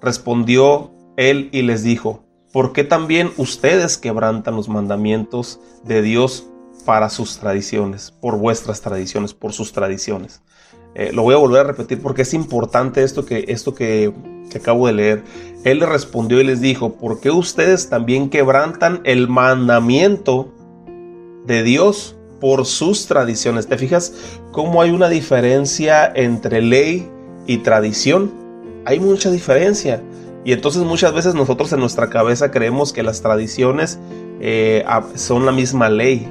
Respondió 0.00 0.90
él 1.16 1.50
y 1.52 1.62
les 1.62 1.82
dijo, 1.82 2.22
¿por 2.52 2.72
qué 2.72 2.84
también 2.84 3.32
ustedes 3.36 3.98
quebrantan 3.98 4.56
los 4.56 4.70
mandamientos 4.70 5.60
de 5.84 6.00
Dios 6.00 6.46
para 6.88 7.10
sus 7.10 7.38
tradiciones, 7.38 8.14
por 8.18 8.38
vuestras 8.38 8.80
tradiciones, 8.80 9.34
por 9.34 9.52
sus 9.52 9.74
tradiciones. 9.74 10.40
Eh, 10.94 11.10
lo 11.12 11.22
voy 11.22 11.34
a 11.34 11.36
volver 11.36 11.60
a 11.60 11.64
repetir 11.64 12.00
porque 12.00 12.22
es 12.22 12.32
importante 12.32 13.02
esto 13.02 13.26
que, 13.26 13.44
esto 13.48 13.74
que, 13.74 14.10
que 14.50 14.56
acabo 14.56 14.86
de 14.86 14.94
leer. 14.94 15.24
Él 15.64 15.80
le 15.80 15.84
respondió 15.84 16.40
y 16.40 16.44
les 16.44 16.62
dijo, 16.62 16.94
¿por 16.94 17.20
qué 17.20 17.30
ustedes 17.30 17.90
también 17.90 18.30
quebrantan 18.30 19.02
el 19.04 19.28
mandamiento 19.28 20.50
de 21.44 21.62
Dios 21.62 22.16
por 22.40 22.64
sus 22.64 23.06
tradiciones? 23.06 23.66
¿Te 23.66 23.76
fijas 23.76 24.14
cómo 24.50 24.80
hay 24.80 24.90
una 24.90 25.10
diferencia 25.10 26.10
entre 26.14 26.62
ley 26.62 27.06
y 27.46 27.58
tradición? 27.58 28.32
Hay 28.86 28.98
mucha 28.98 29.30
diferencia. 29.30 30.02
Y 30.42 30.52
entonces 30.54 30.84
muchas 30.84 31.12
veces 31.12 31.34
nosotros 31.34 31.70
en 31.74 31.80
nuestra 31.80 32.08
cabeza 32.08 32.50
creemos 32.50 32.94
que 32.94 33.02
las 33.02 33.20
tradiciones 33.20 33.98
eh, 34.40 34.86
son 35.16 35.44
la 35.44 35.52
misma 35.52 35.90
ley, 35.90 36.26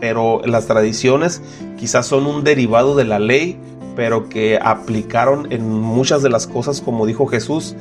pero 0.00 0.40
las 0.44 0.66
tradiciones 0.66 1.42
quizás 1.78 2.06
son 2.06 2.26
un 2.26 2.44
derivado 2.44 2.94
de 2.94 3.04
la 3.04 3.18
ley, 3.18 3.58
pero 3.96 4.28
que 4.28 4.58
aplicaron 4.62 5.50
en 5.52 5.68
muchas 5.68 6.22
de 6.22 6.30
las 6.30 6.46
cosas, 6.46 6.80
como 6.80 7.06
dijo 7.06 7.26
Jesús, 7.26 7.74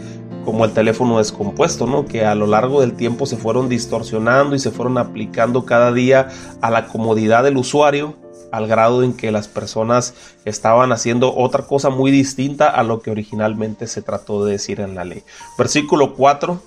como 0.45 0.65
el 0.65 0.71
teléfono 0.71 1.17
descompuesto, 1.17 1.87
¿no? 1.87 2.05
Que 2.05 2.25
a 2.25 2.33
lo 2.33 2.47
largo 2.47 2.81
del 2.81 2.93
tiempo 2.93 3.25
se 3.25 3.37
fueron 3.37 3.69
distorsionando 3.69 4.55
y 4.55 4.59
se 4.59 4.71
fueron 4.71 4.97
aplicando 4.97 5.65
cada 5.65 5.91
día 5.91 6.29
a 6.61 6.71
la 6.71 6.87
comodidad 6.87 7.43
del 7.43 7.57
usuario, 7.57 8.15
al 8.51 8.65
grado 8.65 9.03
en 9.03 9.13
que 9.13 9.31
las 9.31 9.47
personas 9.47 10.13
estaban 10.45 10.91
haciendo 10.91 11.35
otra 11.35 11.63
cosa 11.67 11.89
muy 11.89 12.11
distinta 12.11 12.69
a 12.69 12.83
lo 12.83 13.01
que 13.01 13.11
originalmente 13.11 13.87
se 13.87 14.01
trató 14.01 14.45
de 14.45 14.53
decir 14.53 14.79
en 14.79 14.95
la 14.95 15.03
ley. 15.03 15.23
Versículo 15.57 16.15
4 16.15 16.61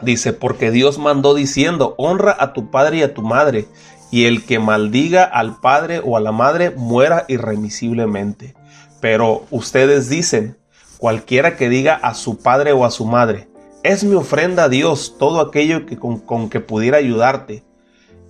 dice, 0.00 0.32
porque 0.32 0.70
Dios 0.70 0.98
mandó 0.98 1.34
diciendo, 1.34 1.94
honra 1.98 2.36
a 2.38 2.52
tu 2.52 2.70
padre 2.70 2.98
y 2.98 3.02
a 3.02 3.14
tu 3.14 3.22
madre, 3.22 3.68
y 4.14 4.26
el 4.26 4.44
que 4.44 4.60
maldiga 4.60 5.24
al 5.24 5.58
padre 5.58 6.00
o 6.04 6.16
a 6.16 6.20
la 6.20 6.30
madre 6.30 6.70
muera 6.70 7.24
irremisiblemente. 7.26 8.54
Pero 9.00 9.44
ustedes 9.50 10.08
dicen, 10.08 10.56
cualquiera 10.98 11.56
que 11.56 11.68
diga 11.68 11.96
a 11.96 12.14
su 12.14 12.38
padre 12.38 12.72
o 12.72 12.84
a 12.84 12.92
su 12.92 13.06
madre, 13.06 13.48
es 13.82 14.04
mi 14.04 14.14
ofrenda 14.14 14.62
a 14.62 14.68
Dios 14.68 15.16
todo 15.18 15.40
aquello 15.40 15.84
que 15.84 15.98
con, 15.98 16.48
que 16.48 16.60
pudiera 16.60 16.98
ayudarte, 16.98 17.64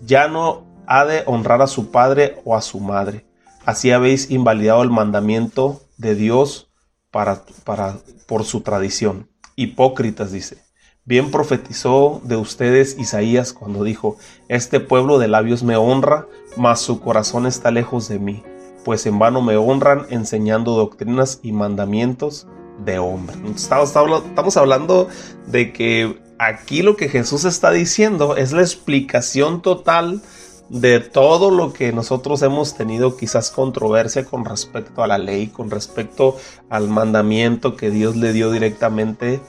ya 0.07 0.27
no 0.27 0.65
ha 0.87 1.05
de 1.05 1.23
honrar 1.27 1.61
a 1.61 1.67
su 1.67 1.91
padre 1.91 2.41
o 2.47 2.57
a 2.57 2.63
su 2.63 2.81
madre. 2.81 3.27
Así 3.67 3.91
habéis 3.91 4.31
invalidado 4.31 4.83
el 4.85 4.91
mandamiento 4.91 5.83
de 5.99 6.15
Dios 6.15 6.71
para, 7.11 7.43
para, 7.65 7.99
por 8.27 8.45
su 8.45 8.63
tradición. 8.63 9.29
Hipócritas, 9.55 10.33
dice. 10.33 10.64
Bien 11.07 11.31
profetizó 11.31 12.23
de 12.25 12.37
ustedes 12.37 12.97
Isaías 12.99 13.53
cuando 13.53 13.85
dijo, 13.85 14.17
Este 14.49 14.81
pueblo 14.81 15.19
de 15.19 15.29
labios 15.29 15.63
me 15.63 15.77
honra, 15.77 16.27
mas 16.57 16.81
su 16.81 17.01
corazón 17.01 17.45
está 17.45 17.71
lejos 17.71 18.09
de 18.09 18.19
mí, 18.19 18.43
pues 18.87 19.05
en 19.05 19.19
vano 19.19 19.43
me 19.43 19.59
honran 19.59 20.07
enseñando 20.09 20.73
doctrinas 20.73 21.41
y 21.43 21.53
mandamientos 21.53 22.47
de 22.87 22.99
hombre. 23.01 23.37
Estamos, 23.55 24.57
hablando 24.57 25.09
de 25.47 25.75
que 25.75 26.23
aquí 26.39 26.81
lo 26.81 26.97
que 26.97 27.11
Jesús 27.11 27.45
está 27.45 27.71
diciendo 27.71 28.39
es 28.39 28.53
la 28.53 28.63
explicación 28.63 29.61
total 29.61 30.23
de 30.71 31.01
todo 31.01 31.51
lo 31.51 31.75
que 31.75 31.93
nosotros 31.93 32.41
hemos 32.41 32.75
tenido 32.79 33.19
quizás 33.19 33.51
controversia 33.51 34.25
con 34.25 34.47
respecto 34.47 35.03
a 35.03 35.07
la 35.07 35.19
ley, 35.19 35.49
con 35.49 35.71
respecto 35.71 36.39
al 36.71 36.89
mandamiento 36.89 37.77
que 37.77 37.91
Dios 37.91 38.17
le 38.17 38.33
dio 38.33 38.51
directamente 38.51 39.43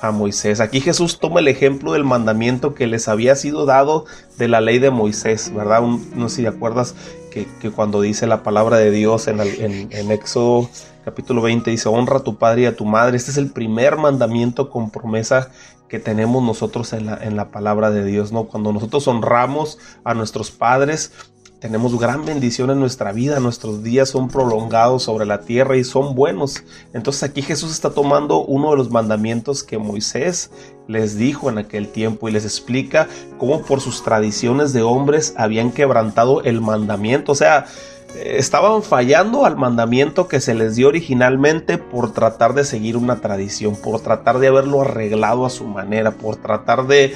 a 0.00 0.10
Moisés. 0.10 0.60
Aquí 0.60 0.80
Jesús 0.80 1.18
toma 1.18 1.40
el 1.40 1.48
ejemplo 1.48 1.92
del 1.92 2.04
mandamiento 2.04 2.74
que 2.74 2.86
les 2.86 3.08
había 3.08 3.36
sido 3.36 3.66
dado 3.66 4.06
de 4.38 4.48
la 4.48 4.60
ley 4.60 4.78
de 4.78 4.90
Moisés, 4.90 5.52
¿verdad? 5.54 5.82
no 5.82 6.28
sé 6.28 6.36
si 6.36 6.42
te 6.42 6.48
acuerdas 6.48 6.94
que, 7.30 7.46
cuando 7.70 8.00
dice 8.00 8.26
la 8.26 8.42
palabra 8.42 8.76
de 8.78 8.90
Dios 8.90 9.28
en, 9.28 9.40
en, 9.40 10.10
Éxodo 10.10 10.68
capítulo 11.04 11.42
20 11.42 11.70
dice, 11.70 11.88
honra 11.88 12.18
a 12.18 12.24
tu 12.24 12.36
padre 12.36 12.62
y 12.62 12.66
a 12.66 12.76
tu 12.76 12.84
madre. 12.84 13.16
Este 13.16 13.30
es 13.30 13.36
el 13.36 13.50
primer 13.50 13.96
mandamiento 13.96 14.68
con 14.68 14.90
promesa 14.90 15.50
que 15.88 15.98
tenemos 15.98 16.42
nosotros 16.42 16.92
en 16.92 17.06
la, 17.06 17.16
en 17.16 17.36
la 17.36 17.50
palabra 17.50 17.90
de 17.90 18.04
Dios, 18.04 18.30
¿no? 18.30 18.44
Cuando 18.44 18.72
nosotros 18.72 19.08
honramos 19.08 19.78
a 20.04 20.14
nuestros 20.14 20.50
padres, 20.52 21.12
tenemos 21.60 21.98
gran 21.98 22.24
bendición 22.24 22.70
en 22.70 22.80
nuestra 22.80 23.12
vida, 23.12 23.38
nuestros 23.38 23.82
días 23.82 24.08
son 24.08 24.28
prolongados 24.28 25.02
sobre 25.02 25.26
la 25.26 25.42
tierra 25.42 25.76
y 25.76 25.84
son 25.84 26.14
buenos. 26.14 26.64
Entonces 26.94 27.22
aquí 27.22 27.42
Jesús 27.42 27.70
está 27.70 27.90
tomando 27.90 28.42
uno 28.42 28.70
de 28.70 28.78
los 28.78 28.90
mandamientos 28.90 29.62
que 29.62 29.76
Moisés 29.76 30.50
les 30.88 31.16
dijo 31.16 31.50
en 31.50 31.58
aquel 31.58 31.88
tiempo 31.88 32.28
y 32.28 32.32
les 32.32 32.44
explica 32.44 33.08
cómo 33.38 33.62
por 33.62 33.82
sus 33.82 34.02
tradiciones 34.02 34.72
de 34.72 34.82
hombres 34.82 35.34
habían 35.36 35.70
quebrantado 35.70 36.42
el 36.42 36.62
mandamiento. 36.62 37.32
O 37.32 37.36
sea, 37.36 37.66
estaban 38.14 38.82
fallando 38.82 39.44
al 39.44 39.56
mandamiento 39.56 40.28
que 40.28 40.40
se 40.40 40.54
les 40.54 40.76
dio 40.76 40.88
originalmente 40.88 41.78
por 41.78 42.12
tratar 42.12 42.54
de 42.54 42.64
seguir 42.64 42.96
una 42.96 43.20
tradición, 43.20 43.76
por 43.76 44.00
tratar 44.00 44.38
de 44.38 44.48
haberlo 44.48 44.82
arreglado 44.82 45.46
a 45.46 45.50
su 45.50 45.64
manera, 45.64 46.12
por 46.12 46.36
tratar 46.36 46.86
de 46.86 47.14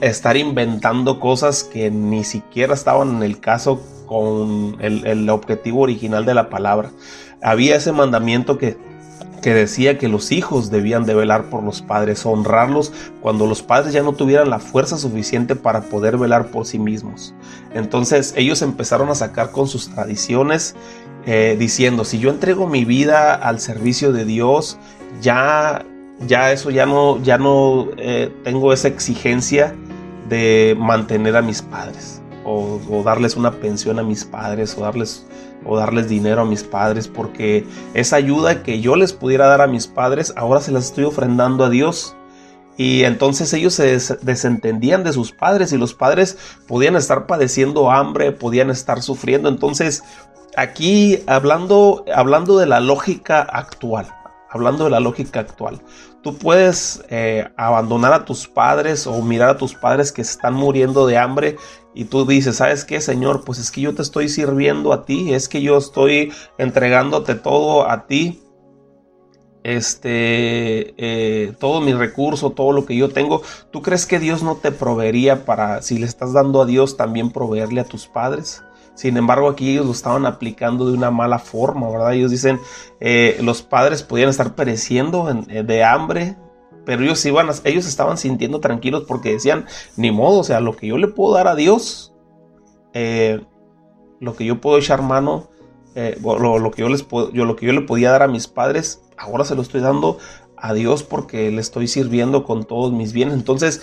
estar 0.00 0.36
inventando 0.36 1.20
cosas 1.20 1.64
que 1.64 1.90
ni 1.90 2.24
siquiera 2.24 2.74
estaban 2.74 3.16
en 3.16 3.22
el 3.22 3.40
caso 3.40 3.80
con 4.06 4.76
el, 4.80 5.28
objetivo 5.30 5.80
original 5.80 6.24
de 6.24 6.34
la 6.34 6.48
palabra. 6.48 6.90
Había 7.42 7.76
ese 7.76 7.92
mandamiento 7.92 8.58
que 8.58 8.76
que 9.46 9.54
decía 9.54 9.96
que 9.96 10.08
los 10.08 10.32
hijos 10.32 10.72
debían 10.72 11.04
de 11.04 11.14
velar 11.14 11.50
por 11.50 11.62
los 11.62 11.80
padres, 11.80 12.26
honrarlos 12.26 12.92
cuando 13.20 13.46
los 13.46 13.62
padres 13.62 13.92
ya 13.92 14.02
no 14.02 14.12
tuvieran 14.12 14.50
la 14.50 14.58
fuerza 14.58 14.98
suficiente 14.98 15.54
para 15.54 15.82
poder 15.82 16.18
velar 16.18 16.48
por 16.48 16.66
sí 16.66 16.80
mismos. 16.80 17.32
Entonces 17.72 18.34
ellos 18.36 18.60
empezaron 18.62 19.08
a 19.08 19.14
sacar 19.14 19.52
con 19.52 19.68
sus 19.68 19.88
tradiciones 19.88 20.74
eh, 21.26 21.54
diciendo, 21.60 22.04
si 22.04 22.18
yo 22.18 22.30
entrego 22.30 22.66
mi 22.66 22.84
vida 22.84 23.36
al 23.36 23.60
servicio 23.60 24.10
de 24.10 24.24
Dios, 24.24 24.78
ya, 25.22 25.86
ya 26.26 26.50
eso 26.50 26.70
ya 26.70 26.84
no, 26.84 27.22
ya 27.22 27.38
no 27.38 27.86
eh, 27.98 28.32
tengo 28.42 28.72
esa 28.72 28.88
exigencia 28.88 29.76
de 30.28 30.76
mantener 30.76 31.36
a 31.36 31.42
mis 31.42 31.62
padres 31.62 32.20
o, 32.44 32.80
o 32.90 33.04
darles 33.04 33.36
una 33.36 33.52
pensión 33.52 34.00
a 34.00 34.02
mis 34.02 34.24
padres 34.24 34.76
o 34.76 34.80
darles 34.80 35.24
o 35.66 35.76
darles 35.76 36.08
dinero 36.08 36.42
a 36.42 36.44
mis 36.44 36.62
padres, 36.62 37.08
porque 37.08 37.66
esa 37.94 38.16
ayuda 38.16 38.62
que 38.62 38.80
yo 38.80 38.96
les 38.96 39.12
pudiera 39.12 39.46
dar 39.46 39.60
a 39.60 39.66
mis 39.66 39.86
padres, 39.86 40.32
ahora 40.36 40.60
se 40.60 40.72
las 40.72 40.86
estoy 40.86 41.04
ofrendando 41.04 41.64
a 41.64 41.70
Dios. 41.70 42.14
Y 42.78 43.04
entonces 43.04 43.52
ellos 43.54 43.72
se 43.74 43.98
desentendían 44.22 45.02
de 45.02 45.12
sus 45.14 45.32
padres 45.32 45.72
y 45.72 45.78
los 45.78 45.94
padres 45.94 46.36
podían 46.68 46.94
estar 46.94 47.26
padeciendo 47.26 47.90
hambre, 47.90 48.32
podían 48.32 48.68
estar 48.68 49.00
sufriendo. 49.00 49.48
Entonces, 49.48 50.02
aquí 50.56 51.22
hablando, 51.26 52.04
hablando 52.14 52.58
de 52.58 52.66
la 52.66 52.80
lógica 52.80 53.40
actual, 53.40 54.06
hablando 54.50 54.84
de 54.84 54.90
la 54.90 55.00
lógica 55.00 55.40
actual, 55.40 55.80
tú 56.26 56.36
puedes 56.36 57.04
eh, 57.08 57.46
abandonar 57.56 58.12
a 58.12 58.24
tus 58.24 58.48
padres 58.48 59.06
o 59.06 59.22
mirar 59.22 59.50
a 59.50 59.58
tus 59.58 59.74
padres 59.74 60.10
que 60.10 60.22
están 60.22 60.54
muriendo 60.54 61.06
de 61.06 61.18
hambre 61.18 61.56
y 61.94 62.06
tú 62.06 62.26
dices, 62.26 62.56
¿sabes 62.56 62.84
qué, 62.84 63.00
Señor? 63.00 63.44
Pues 63.44 63.60
es 63.60 63.70
que 63.70 63.82
yo 63.82 63.94
te 63.94 64.02
estoy 64.02 64.28
sirviendo 64.28 64.92
a 64.92 65.04
ti, 65.04 65.32
es 65.34 65.48
que 65.48 65.62
yo 65.62 65.76
estoy 65.76 66.32
entregándote 66.58 67.36
todo 67.36 67.88
a 67.88 68.08
ti. 68.08 68.42
Este, 69.62 70.94
eh, 70.96 71.52
todo 71.60 71.80
mi 71.80 71.92
recurso, 71.92 72.50
todo 72.50 72.72
lo 72.72 72.86
que 72.86 72.96
yo 72.96 73.10
tengo. 73.10 73.42
¿Tú 73.70 73.80
crees 73.80 74.04
que 74.04 74.18
Dios 74.18 74.42
no 74.42 74.56
te 74.56 74.72
proveería 74.72 75.44
para, 75.44 75.80
si 75.80 75.96
le 75.96 76.06
estás 76.06 76.32
dando 76.32 76.60
a 76.60 76.66
Dios, 76.66 76.96
también 76.96 77.30
proveerle 77.30 77.82
a 77.82 77.84
tus 77.84 78.08
padres? 78.08 78.64
Sin 78.96 79.18
embargo, 79.18 79.50
aquí 79.50 79.72
ellos 79.72 79.84
lo 79.84 79.92
estaban 79.92 80.24
aplicando 80.24 80.86
de 80.86 80.94
una 80.94 81.10
mala 81.10 81.38
forma, 81.38 81.88
¿verdad? 81.90 82.14
Ellos 82.14 82.30
dicen, 82.30 82.58
eh, 82.98 83.38
los 83.42 83.60
padres 83.60 84.02
podían 84.02 84.30
estar 84.30 84.54
pereciendo 84.54 85.28
eh, 85.48 85.62
de 85.62 85.84
hambre, 85.84 86.36
pero 86.86 87.02
ellos 87.02 87.24
iban, 87.26 87.48
ellos 87.64 87.86
estaban 87.86 88.16
sintiendo 88.16 88.58
tranquilos 88.58 89.04
porque 89.06 89.32
decían, 89.32 89.66
ni 89.96 90.10
modo, 90.10 90.38
o 90.38 90.44
sea, 90.44 90.60
lo 90.60 90.74
que 90.74 90.86
yo 90.86 90.96
le 90.96 91.08
puedo 91.08 91.34
dar 91.34 91.46
a 91.46 91.54
Dios, 91.54 92.14
eh, 92.94 93.44
lo 94.18 94.34
que 94.34 94.46
yo 94.46 94.62
puedo 94.62 94.78
echar 94.78 95.02
mano, 95.02 95.50
lo, 95.94 96.70
que 96.70 96.80
yo 96.80 96.88
les 96.88 97.02
puedo, 97.02 97.30
yo, 97.32 97.44
lo 97.44 97.54
que 97.54 97.66
yo 97.66 97.72
le 97.74 97.82
podía 97.82 98.10
dar 98.10 98.22
a 98.22 98.28
mis 98.28 98.46
padres, 98.46 99.02
ahora 99.18 99.44
se 99.44 99.54
lo 99.54 99.60
estoy 99.60 99.82
dando 99.82 100.16
a 100.56 100.72
Dios 100.72 101.02
porque 101.02 101.50
le 101.50 101.60
estoy 101.60 101.86
sirviendo 101.86 102.44
con 102.44 102.64
todos 102.64 102.92
mis 102.92 103.12
bienes. 103.12 103.34
Entonces, 103.34 103.82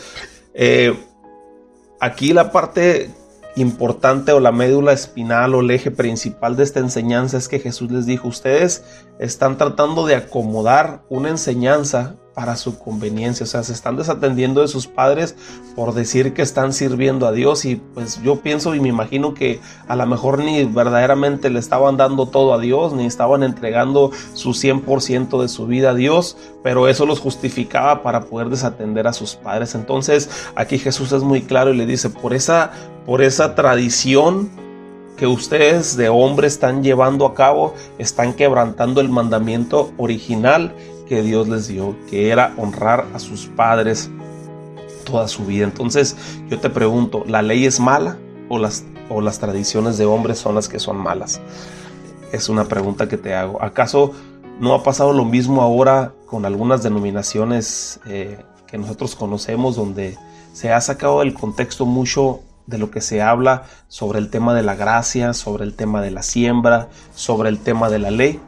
aquí 1.99 2.33
la 2.33 2.51
parte 2.51 3.11
importante 3.55 4.31
o 4.31 4.39
la 4.39 4.51
médula 4.51 4.93
espinal 4.93 5.53
o 5.53 5.61
el 5.61 5.71
eje 5.71 5.91
principal 5.91 6.55
de 6.55 6.63
esta 6.63 6.79
enseñanza 6.79 7.37
es 7.37 7.47
que 7.47 7.59
Jesús 7.59 7.91
les 7.91 8.05
dijo, 8.05 8.27
ustedes 8.27 8.83
están 9.19 9.57
tratando 9.57 10.05
de 10.05 10.15
acomodar 10.15 11.03
una 11.09 11.29
enseñanza 11.29 12.15
para 12.33 12.55
su 12.55 12.79
conveniencia, 12.79 13.43
o 13.43 13.47
sea, 13.47 13.63
se 13.63 13.73
están 13.73 13.95
desatendiendo 13.95 14.61
de 14.61 14.67
sus 14.67 14.87
padres 14.87 15.35
por 15.75 15.93
decir 15.93 16.33
que 16.33 16.41
están 16.41 16.73
sirviendo 16.73 17.27
a 17.27 17.31
Dios 17.31 17.63
y 17.65 17.75
pues 17.75 18.21
yo 18.23 18.39
pienso 18.39 18.73
y 18.73 18.79
me 18.79 18.89
imagino 18.89 19.35
que 19.35 19.59
a 19.87 19.95
lo 19.95 20.05
mejor 20.07 20.39
ni 20.39 20.63
verdaderamente 20.63 21.51
le 21.51 21.59
estaban 21.59 21.95
dando 21.95 22.25
todo 22.25 22.53
a 22.53 22.59
Dios, 22.59 22.93
ni 22.93 23.05
estaban 23.05 23.43
entregando 23.43 24.11
su 24.33 24.49
100% 24.49 25.41
de 25.41 25.47
su 25.47 25.67
vida 25.67 25.91
a 25.91 25.93
Dios, 25.93 26.35
pero 26.63 26.87
eso 26.87 27.05
los 27.05 27.19
justificaba 27.19 28.01
para 28.01 28.21
poder 28.21 28.49
desatender 28.49 29.05
a 29.05 29.13
sus 29.13 29.35
padres. 29.35 29.75
Entonces, 29.75 30.29
aquí 30.55 30.79
Jesús 30.79 31.11
es 31.11 31.21
muy 31.21 31.43
claro 31.43 31.71
y 31.71 31.77
le 31.77 31.85
dice, 31.85 32.09
por 32.09 32.33
esa 32.33 32.71
por 33.05 33.21
esa 33.21 33.53
tradición 33.53 34.49
ustedes 35.27 35.95
de 35.95 36.09
hombre 36.09 36.47
están 36.47 36.83
llevando 36.83 37.25
a 37.25 37.33
cabo, 37.33 37.73
están 37.97 38.33
quebrantando 38.33 39.01
el 39.01 39.09
mandamiento 39.09 39.91
original 39.97 40.73
que 41.07 41.21
Dios 41.21 41.47
les 41.47 41.67
dio, 41.67 41.95
que 42.09 42.29
era 42.29 42.53
honrar 42.57 43.05
a 43.13 43.19
sus 43.19 43.47
padres 43.47 44.09
toda 45.05 45.27
su 45.27 45.45
vida. 45.45 45.65
Entonces 45.65 46.15
yo 46.49 46.59
te 46.59 46.69
pregunto, 46.69 47.23
¿la 47.27 47.41
ley 47.41 47.65
es 47.65 47.79
mala 47.79 48.17
o 48.49 48.57
las, 48.57 48.83
o 49.09 49.21
las 49.21 49.39
tradiciones 49.39 49.97
de 49.97 50.05
hombres 50.05 50.39
son 50.39 50.55
las 50.55 50.69
que 50.69 50.79
son 50.79 50.97
malas? 50.97 51.41
Es 52.31 52.49
una 52.49 52.65
pregunta 52.65 53.07
que 53.07 53.17
te 53.17 53.35
hago. 53.35 53.61
¿Acaso 53.61 54.11
no 54.59 54.73
ha 54.73 54.83
pasado 54.83 55.13
lo 55.13 55.25
mismo 55.25 55.61
ahora 55.61 56.13
con 56.25 56.45
algunas 56.45 56.83
denominaciones 56.83 57.99
eh, 58.07 58.43
que 58.67 58.77
nosotros 58.77 59.15
conocemos 59.15 59.75
donde 59.75 60.17
se 60.53 60.71
ha 60.71 60.81
sacado 60.81 61.19
del 61.19 61.33
contexto 61.33 61.85
mucho 61.85 62.41
de 62.67 62.77
lo 62.77 62.91
que 62.91 63.01
se 63.01 63.21
habla 63.21 63.63
sobre 63.87 64.19
el 64.19 64.29
tema 64.29 64.53
de 64.53 64.63
la 64.63 64.75
gracia, 64.75 65.33
sobre 65.33 65.63
el 65.63 65.75
tema 65.75 66.01
de 66.01 66.11
la 66.11 66.23
siembra, 66.23 66.89
sobre 67.13 67.49
el 67.49 67.59
tema 67.59 67.89
de 67.89 67.99
la 67.99 68.11
ley. 68.11 68.39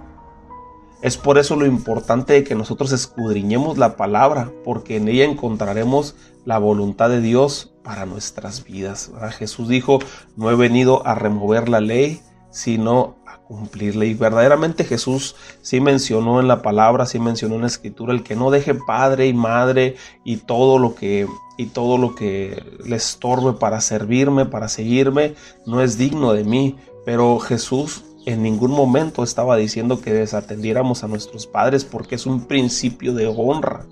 Es 1.01 1.17
por 1.17 1.37
eso 1.37 1.55
lo 1.55 1.65
importante 1.65 2.33
de 2.33 2.43
que 2.43 2.55
nosotros 2.55 2.91
escudriñemos 2.91 3.77
la 3.77 3.95
palabra, 3.95 4.51
porque 4.63 4.97
en 4.97 5.07
ella 5.07 5.25
encontraremos 5.25 6.15
la 6.45 6.57
voluntad 6.57 7.09
de 7.09 7.21
Dios 7.21 7.73
para 7.83 8.05
nuestras 8.05 8.63
vidas. 8.63 9.11
Jesús 9.37 9.67
dijo, 9.67 9.99
no 10.35 10.49
he 10.49 10.55
venido 10.55 11.05
a 11.05 11.13
remover 11.13 11.69
la 11.69 11.79
ley, 11.79 12.21
sino 12.49 13.17
a 13.35 13.47
cumplirla. 13.47 14.05
Y 14.05 14.13
verdaderamente 14.13 14.83
Jesús 14.83 15.35
sí 15.61 15.79
mencionó 15.79 16.39
en 16.39 16.47
la 16.47 16.61
palabra, 16.61 17.05
sí 17.05 17.19
mencionó 17.19 17.55
en 17.55 17.61
la 17.61 17.67
escritura, 17.67 18.13
el 18.13 18.23
que 18.23 18.35
no 18.35 18.51
deje 18.51 18.73
padre 18.73 19.27
y 19.27 19.33
madre 19.33 19.95
y 20.23 20.37
todo 20.37 20.79
lo 20.79 20.95
que 20.95 21.27
y 21.57 21.67
todo 21.67 21.97
lo 21.97 22.15
que 22.15 22.61
le 22.85 22.97
estorbe 22.97 23.53
para 23.53 23.79
servirme, 23.79 24.45
para 24.45 24.67
seguirme, 24.67 25.35
no 25.65 25.81
es 25.81 25.97
digno 25.97 26.33
de 26.33 26.43
mí. 26.43 26.75
Pero 27.05 27.39
Jesús 27.39 28.03
en 28.25 28.41
ningún 28.41 28.71
momento 28.71 29.23
estaba 29.23 29.55
diciendo 29.55 30.01
que 30.01 30.13
desatendiéramos 30.13 31.03
a 31.03 31.07
nuestros 31.07 31.47
padres 31.47 31.85
porque 31.85 32.15
es 32.15 32.25
un 32.25 32.45
principio 32.45 33.13
de 33.13 33.27
honra, 33.27 33.85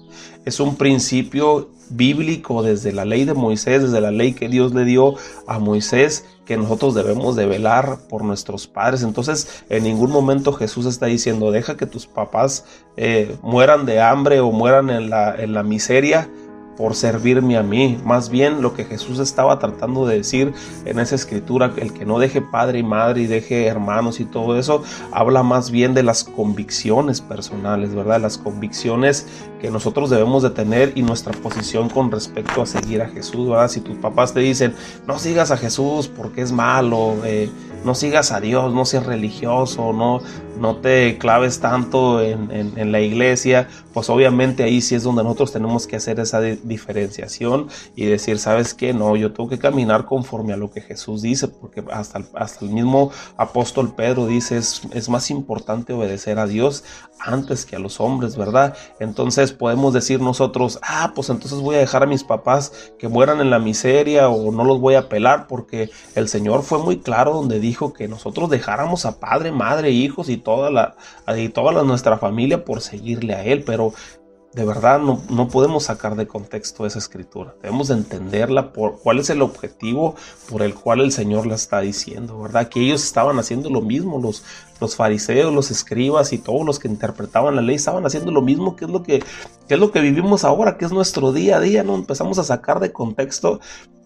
es 0.46 0.60
un 0.60 0.76
principio 0.76 1.70
bíblico 1.90 2.64
desde 2.64 2.92
la 2.92 3.06
ley 3.06 3.26
de 3.26 3.34
Moisés, 3.34 3.84
desde 3.84 4.02
la 4.02 4.12
ley 4.12 4.34
que 4.34 4.50
Dios 4.50 4.74
le 4.74 4.86
dio 4.86 5.16
a 5.48 5.60
Moisés, 5.60 6.26
que 6.46 6.58
nosotros 6.58 6.96
debemos 6.96 7.36
de 7.36 7.46
velar 7.46 8.00
por 8.10 8.24
nuestros 8.24 8.68
padres. 8.68 9.04
Entonces, 9.04 9.64
en 9.70 9.84
ningún 9.84 10.12
momento 10.12 10.54
Jesús 10.54 10.86
está 10.86 11.06
diciendo, 11.06 11.52
deja 11.52 11.78
que 11.78 11.86
tus 11.86 12.08
papás 12.08 12.66
eh, 12.98 13.36
mueran 13.42 13.86
de 13.86 14.02
hambre 14.02 14.40
o 14.40 14.52
mueran 14.52 14.90
en 14.90 15.10
la, 15.10 15.36
en 15.36 15.54
la 15.54 15.64
miseria 15.64 16.30
por 16.78 16.96
servirme 16.96 17.58
a 17.58 17.64
mí. 17.64 18.00
Más 18.04 18.30
bien 18.30 18.62
lo 18.62 18.74
que 18.74 18.86
Jesús 18.86 19.20
estaba 19.20 19.60
tratando 19.60 20.06
de 20.06 20.18
decir 20.18 20.54
en 20.86 21.00
esa 21.00 21.16
escritura, 21.16 21.74
el 21.78 21.94
que 21.94 22.06
no 22.06 22.20
deje 22.20 22.42
padre 22.42 22.80
y 22.80 22.84
madre 22.84 23.22
y 23.22 23.28
deje 23.28 23.66
hermanos 23.66 24.20
y 24.20 24.26
todo 24.26 24.58
eso, 24.58 24.84
habla 25.12 25.44
más 25.44 25.72
bien 25.72 25.94
de 25.94 26.04
las 26.04 26.24
convicciones 26.24 27.22
personales, 27.22 27.94
¿verdad? 27.94 28.22
Las 28.22 28.38
convicciones 28.38 29.28
que 29.62 29.72
nosotros 29.72 30.10
debemos 30.10 30.44
de 30.44 30.50
tener 30.50 30.92
y 30.96 31.04
nuestra 31.04 31.32
posición 31.34 31.90
con 31.90 32.12
respecto 32.12 32.62
a 32.62 32.66
seguir 32.66 33.02
a 33.02 33.10
Jesús, 33.10 33.50
¿verdad? 33.50 33.70
Si 33.70 33.82
tus 33.82 33.98
papás 33.98 34.34
te 34.34 34.40
dicen, 34.40 34.74
no 35.08 35.20
sigas 35.20 35.52
a 35.52 35.58
Jesús 35.58 36.08
porque 36.08 36.42
es 36.42 36.52
malo, 36.52 37.16
eh, 37.24 37.50
no 37.84 37.96
sigas 37.96 38.32
a 38.32 38.40
Dios, 38.40 38.74
no 38.74 38.86
seas 38.86 39.06
religioso, 39.06 39.94
no, 39.94 40.22
no 40.58 40.78
te 40.78 41.18
claves 41.18 41.60
tanto 41.60 42.22
en, 42.22 42.50
en, 42.52 42.92
la 42.92 43.02
iglesia, 43.02 43.68
pues 43.94 44.10
obviamente 44.10 44.64
ahí 44.64 44.82
sí 44.82 44.96
es 44.96 45.04
donde 45.04 45.24
nosotros 45.24 45.52
tenemos 45.52 45.88
que 45.88 45.96
hacer 45.96 46.20
esa 46.20 46.42
diferenciación 46.42 47.68
y 47.96 48.06
decir, 48.06 48.40
¿sabes 48.40 48.74
qué? 48.74 48.94
No, 48.94 49.16
yo 49.16 49.34
tengo 49.34 49.50
que 49.50 49.60
caminar 49.60 50.06
conforme 50.06 50.54
a 50.54 50.58
lo 50.58 50.72
que 50.72 50.82
Jesús 50.82 51.22
dice, 51.22 51.48
porque 51.48 51.84
hasta, 51.92 52.22
hasta 52.36 52.66
el 52.66 52.72
mismo 52.72 53.12
apóstol 53.38 53.94
Pedro 53.96 54.28
dice, 54.28 54.58
es, 54.58 54.82
es 54.94 55.10
más 55.10 55.32
importante 55.32 55.94
obedecer 55.94 56.40
a 56.40 56.48
Dios 56.48 56.84
antes 57.20 57.66
que 57.66 57.76
a 57.76 57.80
los 57.80 58.00
hombres, 58.00 58.36
¿verdad? 58.36 58.76
Entonces 59.00 59.52
podemos 59.52 59.94
decir 59.94 60.22
nosotros, 60.22 60.80
ah, 60.82 61.14
pues 61.16 61.30
entonces 61.30 61.60
voy 61.60 61.76
a 61.76 61.80
dejar 61.80 62.04
a 62.04 62.08
mis 62.08 62.24
papás 62.24 62.92
que 63.00 63.08
mueran 63.08 63.40
en 63.42 63.50
la 63.50 63.60
miseria 63.60 64.30
o 64.30 64.52
no 64.52 64.64
los 64.64 64.80
voy 64.80 64.96
a 64.96 65.10
pelar 65.10 65.48
porque 65.48 65.90
el 66.16 66.28
Señor 66.28 66.64
fue 66.64 66.80
muy 66.80 67.00
claro 67.00 67.34
donde 67.34 67.60
dijo 67.60 67.73
que 67.94 68.08
nosotros 68.08 68.50
dejáramos 68.50 69.06
a 69.06 69.20
padre, 69.20 69.52
madre, 69.52 69.92
hijos 69.92 70.30
y 70.30 70.38
toda 70.38 70.70
la, 70.70 70.96
y 71.36 71.50
toda 71.50 71.84
nuestra 71.84 72.18
familia 72.18 72.64
por 72.66 72.82
seguirle 72.82 73.34
a 73.34 73.44
Él, 73.44 73.64
pero 73.64 73.94
de 74.54 74.66
verdad 74.66 75.00
no, 75.00 75.20
no, 75.30 75.48
podemos 75.48 75.86
sacar 75.86 76.16
de 76.16 76.28
contexto 76.28 76.86
esa 76.86 77.00
escritura. 77.00 77.56
Debemos 77.62 77.90
entenderla 77.90 78.72
por 78.72 79.00
cuál 79.00 79.20
es 79.20 79.32
el 79.32 79.42
objetivo 79.42 80.16
por 80.48 80.62
el 80.62 80.76
cual 80.76 81.02
el 81.02 81.12
Señor 81.12 81.48
la 81.48 81.56
está 81.56 81.80
diciendo, 81.82 82.40
¿verdad? 82.40 82.70
Que 82.70 82.82
ellos 82.82 83.04
estaban 83.04 83.40
haciendo 83.40 83.72
lo 83.72 83.82
mismo, 83.82 84.20
los, 84.22 84.44
los 84.80 84.96
fariseos, 84.96 85.52
los 85.52 85.72
escribas 85.72 86.34
y 86.34 86.38
todos 86.38 86.64
los 86.66 86.78
que 86.78 86.88
interpretaban 86.88 87.56
la 87.56 87.64
ley 87.64 87.78
estaban 87.78 88.06
haciendo 88.06 88.32
lo 88.32 88.44
mismo, 88.44 88.76
que 88.76 88.86
es 88.86 88.92
lo 88.92 89.02
que, 89.02 89.24
es 89.68 89.80
lo 89.80 89.92
que 89.92 90.02
vivimos 90.02 90.44
ahora, 90.44 90.78
que 90.78 90.86
es 90.86 90.92
nuestro 90.92 91.32
día 91.32 91.58
a 91.58 91.60
día, 91.60 91.84
¿no? 91.84 91.96
Empezamos 91.96 92.38
a 92.38 92.44
sacar 92.44 92.80
de 92.80 92.94
contexto 92.94 93.60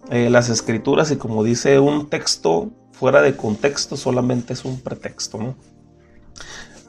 eh, 0.10 0.30
las 0.30 0.48
escrituras 0.48 1.12
y 1.12 1.18
como 1.18 1.44
dice 1.44 1.80
un 1.80 2.08
texto 2.10 2.72
fuera 3.00 3.22
de 3.22 3.36
contexto 3.36 3.98
solamente 3.98 4.54
es 4.54 4.66
un 4.66 4.80
pretexto, 4.80 5.38
¿no? 5.38 5.56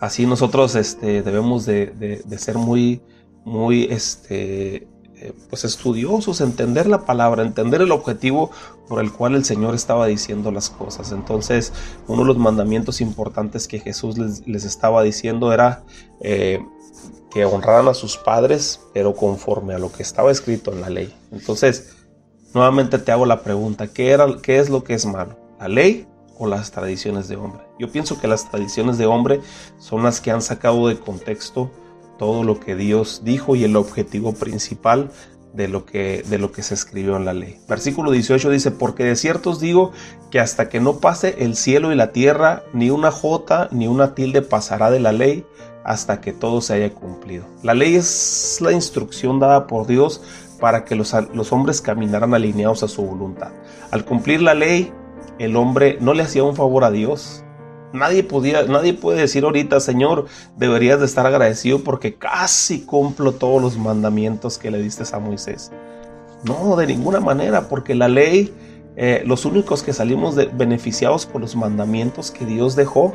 Así 0.01 0.27
nosotros 0.27 0.75
este, 0.75 1.23
debemos 1.23 1.67
de, 1.67 2.23
de 2.25 2.39
ser 2.39 2.57
muy 2.57 3.01
muy 3.49 3.85
este, 3.85 4.87
eh, 5.17 5.33
pues 5.49 5.65
estudiosos, 5.65 6.41
entender 6.41 6.87
la 6.87 7.05
palabra, 7.05 7.43
entender 7.43 7.83
el 7.83 7.91
objetivo 7.91 8.51
por 8.89 9.01
el 9.03 9.13
cual 9.13 9.35
el 9.35 9.45
Señor 9.45 9.75
estaba 9.75 10.07
diciendo 10.07 10.51
las 10.53 10.71
cosas. 10.71 11.13
Entonces, 11.13 11.73
uno 12.07 12.23
de 12.23 12.29
los 12.29 12.39
mandamientos 12.39 13.01
importantes 13.01 13.67
que 13.67 13.81
Jesús 13.81 14.17
les, 14.19 14.65
estaba 14.65 15.03
diciendo 15.03 15.53
era 15.53 15.85
eh, 16.21 16.61
que 17.31 17.45
honraran 17.45 17.89
a 17.89 17.95
sus 17.95 18.17
padres, 18.17 18.81
pero 18.95 19.15
conforme 19.15 19.75
a 19.75 19.79
lo 19.79 19.91
que 19.91 20.03
estaba 20.03 20.31
escrito 20.31 20.73
en 20.73 20.83
la 20.83 20.91
ley. 20.91 21.13
Entonces, 21.33 21.95
nuevamente 22.55 22.99
te 22.99 23.13
hago 23.13 23.27
la 23.27 23.43
pregunta, 23.43 23.89
¿qué, 23.89 24.11
era, 24.11 24.27
qué 24.43 24.59
es 24.59 24.71
lo 24.71 24.85
que 24.85 24.95
es 24.95 25.05
malo? 25.05 25.48
¿La 25.59 25.69
ley 25.69 26.07
o 26.39 26.47
las 26.47 26.71
tradiciones 26.71 27.29
de 27.29 27.37
hombre? 27.37 27.63
Yo 27.79 27.91
pienso 27.91 28.21
que 28.21 28.29
las 28.29 28.49
tradiciones 28.51 28.97
de 28.97 29.07
hombre 29.07 29.41
son 29.79 30.03
las 30.05 30.21
que 30.21 30.31
han 30.31 30.43
sacado 30.43 30.87
de 30.87 30.99
contexto 30.99 31.71
todo 32.19 32.45
lo 32.45 32.61
que 32.61 32.77
Dios 32.77 33.23
dijo 33.25 33.57
y 33.57 33.65
el 33.65 33.77
objetivo 33.77 34.35
principal 34.35 35.11
de 35.53 35.67
lo 35.67 35.85
que, 35.85 36.23
de 36.29 36.39
lo 36.39 36.53
que 36.53 36.63
se 36.63 36.75
escribió 36.75 37.17
en 37.17 37.25
la 37.25 37.33
ley. 37.33 37.59
Versículo 37.69 38.11
18 38.11 38.51
dice, 38.51 38.71
porque 38.71 39.05
de 39.05 39.17
cierto 39.17 39.51
os 39.51 39.61
digo 39.61 39.93
que 40.31 40.39
hasta 40.41 40.69
que 40.69 40.81
no 40.81 40.99
pase 40.99 41.37
el 41.39 41.57
cielo 41.57 41.93
y 41.93 41.97
la 41.97 42.13
tierra, 42.13 42.63
ni 42.73 42.91
una 42.91 43.11
jota 43.11 43.69
ni 43.73 43.89
una 43.89 44.15
tilde 44.15 44.43
pasará 44.43 44.91
de 44.91 45.01
la 45.01 45.13
ley 45.13 45.45
hasta 45.85 46.21
que 46.21 46.33
todo 46.33 46.61
se 46.61 46.75
haya 46.75 46.95
cumplido. 46.95 47.47
La 47.63 47.75
ley 47.75 47.97
es 47.97 48.59
la 48.61 48.73
instrucción 48.73 49.41
dada 49.41 49.67
por 49.67 49.87
Dios 49.87 50.23
para 50.61 50.85
que 50.85 50.95
los, 50.95 51.15
los 51.35 51.53
hombres 51.53 51.81
caminaran 51.81 52.35
alineados 52.35 52.83
a 52.83 52.89
su 52.89 53.03
voluntad. 53.03 53.51
Al 53.91 54.05
cumplir 54.05 54.43
la 54.43 54.55
ley, 54.55 54.93
el 55.39 55.57
hombre 55.57 55.99
no 56.01 56.15
le 56.15 56.23
hacía 56.23 56.45
un 56.45 56.57
favor 56.57 56.85
a 56.85 56.91
Dios, 56.91 57.45
Nadie, 57.93 58.23
podía, 58.23 58.65
nadie 58.65 58.93
puede 58.93 59.21
decir 59.21 59.45
ahorita, 59.45 59.81
Señor, 59.81 60.27
deberías 60.57 61.01
de 61.01 61.07
estar 61.07 61.27
agradecido 61.27 61.83
porque 61.83 62.15
casi 62.17 62.83
cumplo 62.83 63.33
todos 63.33 63.63
los 63.63 63.79
mandamientos 63.79 64.59
que 64.59 64.71
le 64.71 64.83
diste 64.83 65.05
a 65.11 65.19
Moisés. 65.19 65.73
No, 66.45 66.77
de 66.77 66.87
ninguna 66.87 67.21
manera, 67.21 67.69
porque 67.69 67.95
la 67.95 68.09
ley, 68.09 68.53
eh, 68.97 69.23
los 69.25 69.47
únicos 69.47 69.83
que 69.83 69.95
salimos 69.95 70.37
beneficiados 70.37 71.25
por 71.25 71.41
los 71.41 71.57
mandamientos 71.57 72.31
que 72.31 72.45
Dios 72.45 72.77
dejó, 72.77 73.15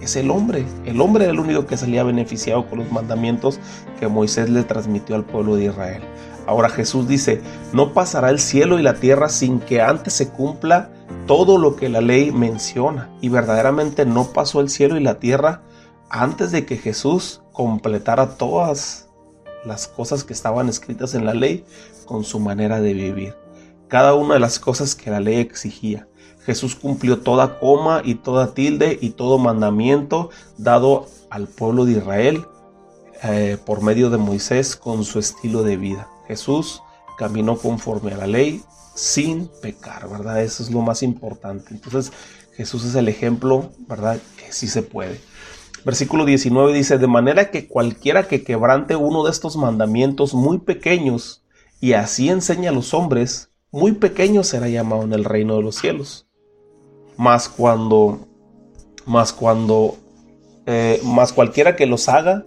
es 0.00 0.14
el 0.14 0.30
hombre. 0.30 0.64
El 0.84 1.00
hombre 1.00 1.24
era 1.24 1.32
el 1.32 1.40
único 1.40 1.66
que 1.66 1.76
salía 1.76 2.04
beneficiado 2.04 2.68
con 2.68 2.78
los 2.78 2.92
mandamientos 2.92 3.58
que 3.98 4.06
Moisés 4.06 4.48
le 4.48 4.62
transmitió 4.62 5.16
al 5.16 5.24
pueblo 5.24 5.56
de 5.56 5.64
Israel. 5.64 6.02
Ahora 6.46 6.68
Jesús 6.68 7.08
dice, 7.08 7.40
no 7.72 7.92
pasará 7.92 8.30
el 8.30 8.38
cielo 8.38 8.78
y 8.78 8.82
la 8.82 8.94
tierra 8.94 9.28
sin 9.28 9.60
que 9.60 9.80
antes 9.80 10.14
se 10.14 10.28
cumpla 10.28 10.90
todo 11.26 11.58
lo 11.58 11.76
que 11.76 11.88
la 11.88 12.00
ley 12.00 12.32
menciona. 12.32 13.10
Y 13.20 13.28
verdaderamente 13.28 14.06
no 14.06 14.32
pasó 14.32 14.60
el 14.60 14.68
cielo 14.68 14.96
y 14.96 15.02
la 15.02 15.18
tierra 15.18 15.62
antes 16.10 16.52
de 16.52 16.66
que 16.66 16.76
Jesús 16.76 17.42
completara 17.52 18.36
todas 18.36 19.08
las 19.64 19.88
cosas 19.88 20.24
que 20.24 20.32
estaban 20.32 20.68
escritas 20.68 21.14
en 21.14 21.24
la 21.24 21.34
ley 21.34 21.64
con 22.04 22.24
su 22.24 22.40
manera 22.40 22.80
de 22.80 22.94
vivir. 22.94 23.34
Cada 23.88 24.14
una 24.14 24.34
de 24.34 24.40
las 24.40 24.58
cosas 24.58 24.94
que 24.94 25.10
la 25.10 25.20
ley 25.20 25.38
exigía. 25.38 26.08
Jesús 26.44 26.74
cumplió 26.74 27.20
toda 27.20 27.60
coma 27.60 28.02
y 28.04 28.16
toda 28.16 28.52
tilde 28.52 28.98
y 29.00 29.10
todo 29.10 29.38
mandamiento 29.38 30.30
dado 30.58 31.06
al 31.30 31.46
pueblo 31.46 31.84
de 31.84 31.92
Israel 31.92 32.46
eh, 33.22 33.56
por 33.64 33.82
medio 33.82 34.10
de 34.10 34.18
Moisés 34.18 34.74
con 34.74 35.04
su 35.04 35.18
estilo 35.18 35.62
de 35.62 35.76
vida. 35.76 36.08
Jesús 36.26 36.82
caminó 37.16 37.56
conforme 37.56 38.12
a 38.12 38.16
la 38.16 38.26
ley 38.26 38.62
sin 38.94 39.48
pecar, 39.60 40.08
¿verdad? 40.08 40.42
Eso 40.42 40.62
es 40.62 40.70
lo 40.70 40.80
más 40.80 41.02
importante. 41.02 41.74
Entonces 41.74 42.12
Jesús 42.54 42.84
es 42.84 42.94
el 42.94 43.08
ejemplo, 43.08 43.70
¿verdad? 43.88 44.18
Que 44.36 44.52
sí 44.52 44.68
se 44.68 44.82
puede. 44.82 45.20
Versículo 45.84 46.24
19 46.24 46.72
dice, 46.72 46.98
de 46.98 47.08
manera 47.08 47.50
que 47.50 47.66
cualquiera 47.66 48.28
que 48.28 48.44
quebrante 48.44 48.94
uno 48.94 49.24
de 49.24 49.30
estos 49.30 49.56
mandamientos 49.56 50.32
muy 50.32 50.58
pequeños 50.58 51.44
y 51.80 51.94
así 51.94 52.28
enseña 52.28 52.70
a 52.70 52.74
los 52.74 52.94
hombres, 52.94 53.50
muy 53.72 53.92
pequeño 53.92 54.44
será 54.44 54.68
llamado 54.68 55.02
en 55.02 55.12
el 55.12 55.24
reino 55.24 55.56
de 55.56 55.62
los 55.62 55.76
cielos. 55.76 56.28
Más 57.16 57.48
cuando, 57.48 58.28
más 59.06 59.32
cuando, 59.32 59.96
eh, 60.66 61.00
más 61.04 61.32
cualquiera 61.32 61.74
que 61.74 61.86
los 61.86 62.08
haga 62.08 62.44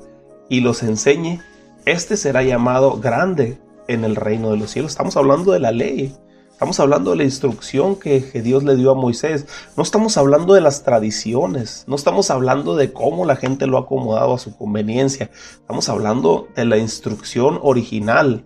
y 0.50 0.62
los 0.62 0.84
enseñe, 0.84 1.42
este 1.86 2.16
será 2.16 2.42
llamado 2.44 3.00
grande 3.00 3.60
en 3.88 4.06
el 4.06 4.16
reino 4.16 4.52
de 4.52 4.58
los 4.58 4.72
cielos. 4.72 4.92
Estamos 4.92 5.18
hablando 5.18 5.52
de 5.52 5.60
la 5.60 5.72
ley. 5.72 6.16
Estamos 6.56 6.80
hablando 6.80 7.12
de 7.12 7.18
la 7.18 7.24
instrucción 7.26 7.98
que, 7.98 8.22
Dios 8.42 8.64
le 8.64 8.78
dio 8.78 8.92
a 8.92 8.96
Moisés. 8.96 9.46
No 9.76 9.84
estamos 9.84 10.16
hablando 10.16 10.54
de 10.54 10.62
las 10.62 10.84
tradiciones. 10.84 11.84
No 11.86 11.98
estamos 11.98 12.32
hablando 12.32 12.78
de 12.78 12.94
cómo 12.94 13.26
la 13.26 13.36
gente 13.36 13.68
lo 13.68 13.78
ha 13.78 13.82
acomodado 13.82 14.34
a 14.34 14.40
su 14.40 14.56
conveniencia. 14.58 15.30
Estamos 15.60 15.90
hablando 15.90 16.48
de 16.56 16.64
la 16.64 16.78
instrucción 16.78 17.60
original 17.62 18.46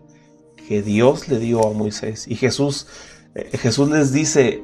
que 0.68 0.82
Dios 0.82 1.28
le 1.28 1.38
dio 1.38 1.68
a 1.68 1.72
Moisés. 1.72 2.28
Y 2.28 2.36
Jesús 2.36 2.88
eh, 3.36 3.58
Jesús 3.58 3.90
les 3.90 4.12
dice, 4.12 4.64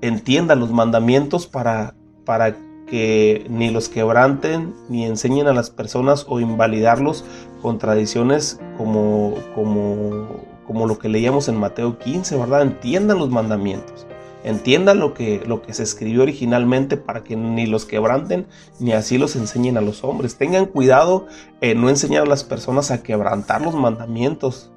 entiendan 0.00 0.60
los 0.60 0.70
mandamientos 0.70 1.46
para, 1.46 1.94
para 2.24 2.56
que 2.86 3.44
ni 3.50 3.70
los 3.70 3.90
quebranten 3.90 4.74
ni 4.88 5.04
enseñen 5.04 5.46
a 5.46 5.52
las 5.52 5.68
personas 5.68 6.24
o 6.26 6.40
invalidarlos 6.40 7.24
con 7.60 7.78
tradiciones 7.78 8.58
como, 8.78 9.34
como, 9.54 10.26
como 10.68 10.86
lo 10.86 10.98
que 10.98 11.08
leíamos 11.08 11.48
en 11.48 11.56
Mateo 11.56 11.98
15, 11.98 12.36
¿verdad? 12.36 12.60
Entiendan 12.60 13.18
los 13.18 13.30
mandamientos. 13.30 14.06
Entiendan 14.44 14.98
lo 14.98 15.14
que, 15.14 15.42
lo 15.46 15.62
que 15.62 15.72
se 15.72 15.82
escribió 15.82 16.22
originalmente 16.22 16.98
para 16.98 17.24
que 17.24 17.36
ni 17.36 17.66
los 17.66 17.86
quebranten 17.86 18.46
ni 18.78 18.92
así 18.92 19.16
los 19.16 19.34
enseñen 19.34 19.78
a 19.78 19.80
los 19.80 20.04
hombres. 20.04 20.36
Tengan 20.36 20.66
cuidado 20.66 21.26
en 21.62 21.80
no 21.80 21.88
enseñar 21.88 22.24
a 22.24 22.26
las 22.26 22.44
personas 22.44 22.90
a 22.90 23.02
quebrantar 23.02 23.62
los 23.62 23.74
mandamientos. 23.74 24.70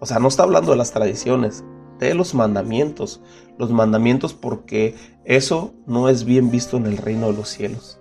O 0.00 0.06
sea, 0.06 0.18
no 0.18 0.26
está 0.26 0.42
hablando 0.42 0.72
de 0.72 0.78
las 0.78 0.90
tradiciones, 0.90 1.62
de 2.00 2.14
los 2.14 2.34
mandamientos. 2.34 3.20
Los 3.56 3.70
mandamientos 3.70 4.34
porque 4.34 4.96
eso 5.24 5.74
no 5.86 6.08
es 6.08 6.24
bien 6.24 6.50
visto 6.50 6.76
en 6.76 6.86
el 6.86 6.96
reino 6.96 7.28
de 7.28 7.34
los 7.34 7.48
cielos. 7.50 8.00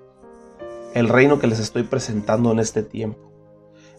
El 0.96 1.10
reino 1.10 1.38
que 1.38 1.46
les 1.46 1.60
estoy 1.60 1.84
presentando 1.84 2.52
en 2.52 2.58
este 2.58 2.82
tiempo. 2.82 3.28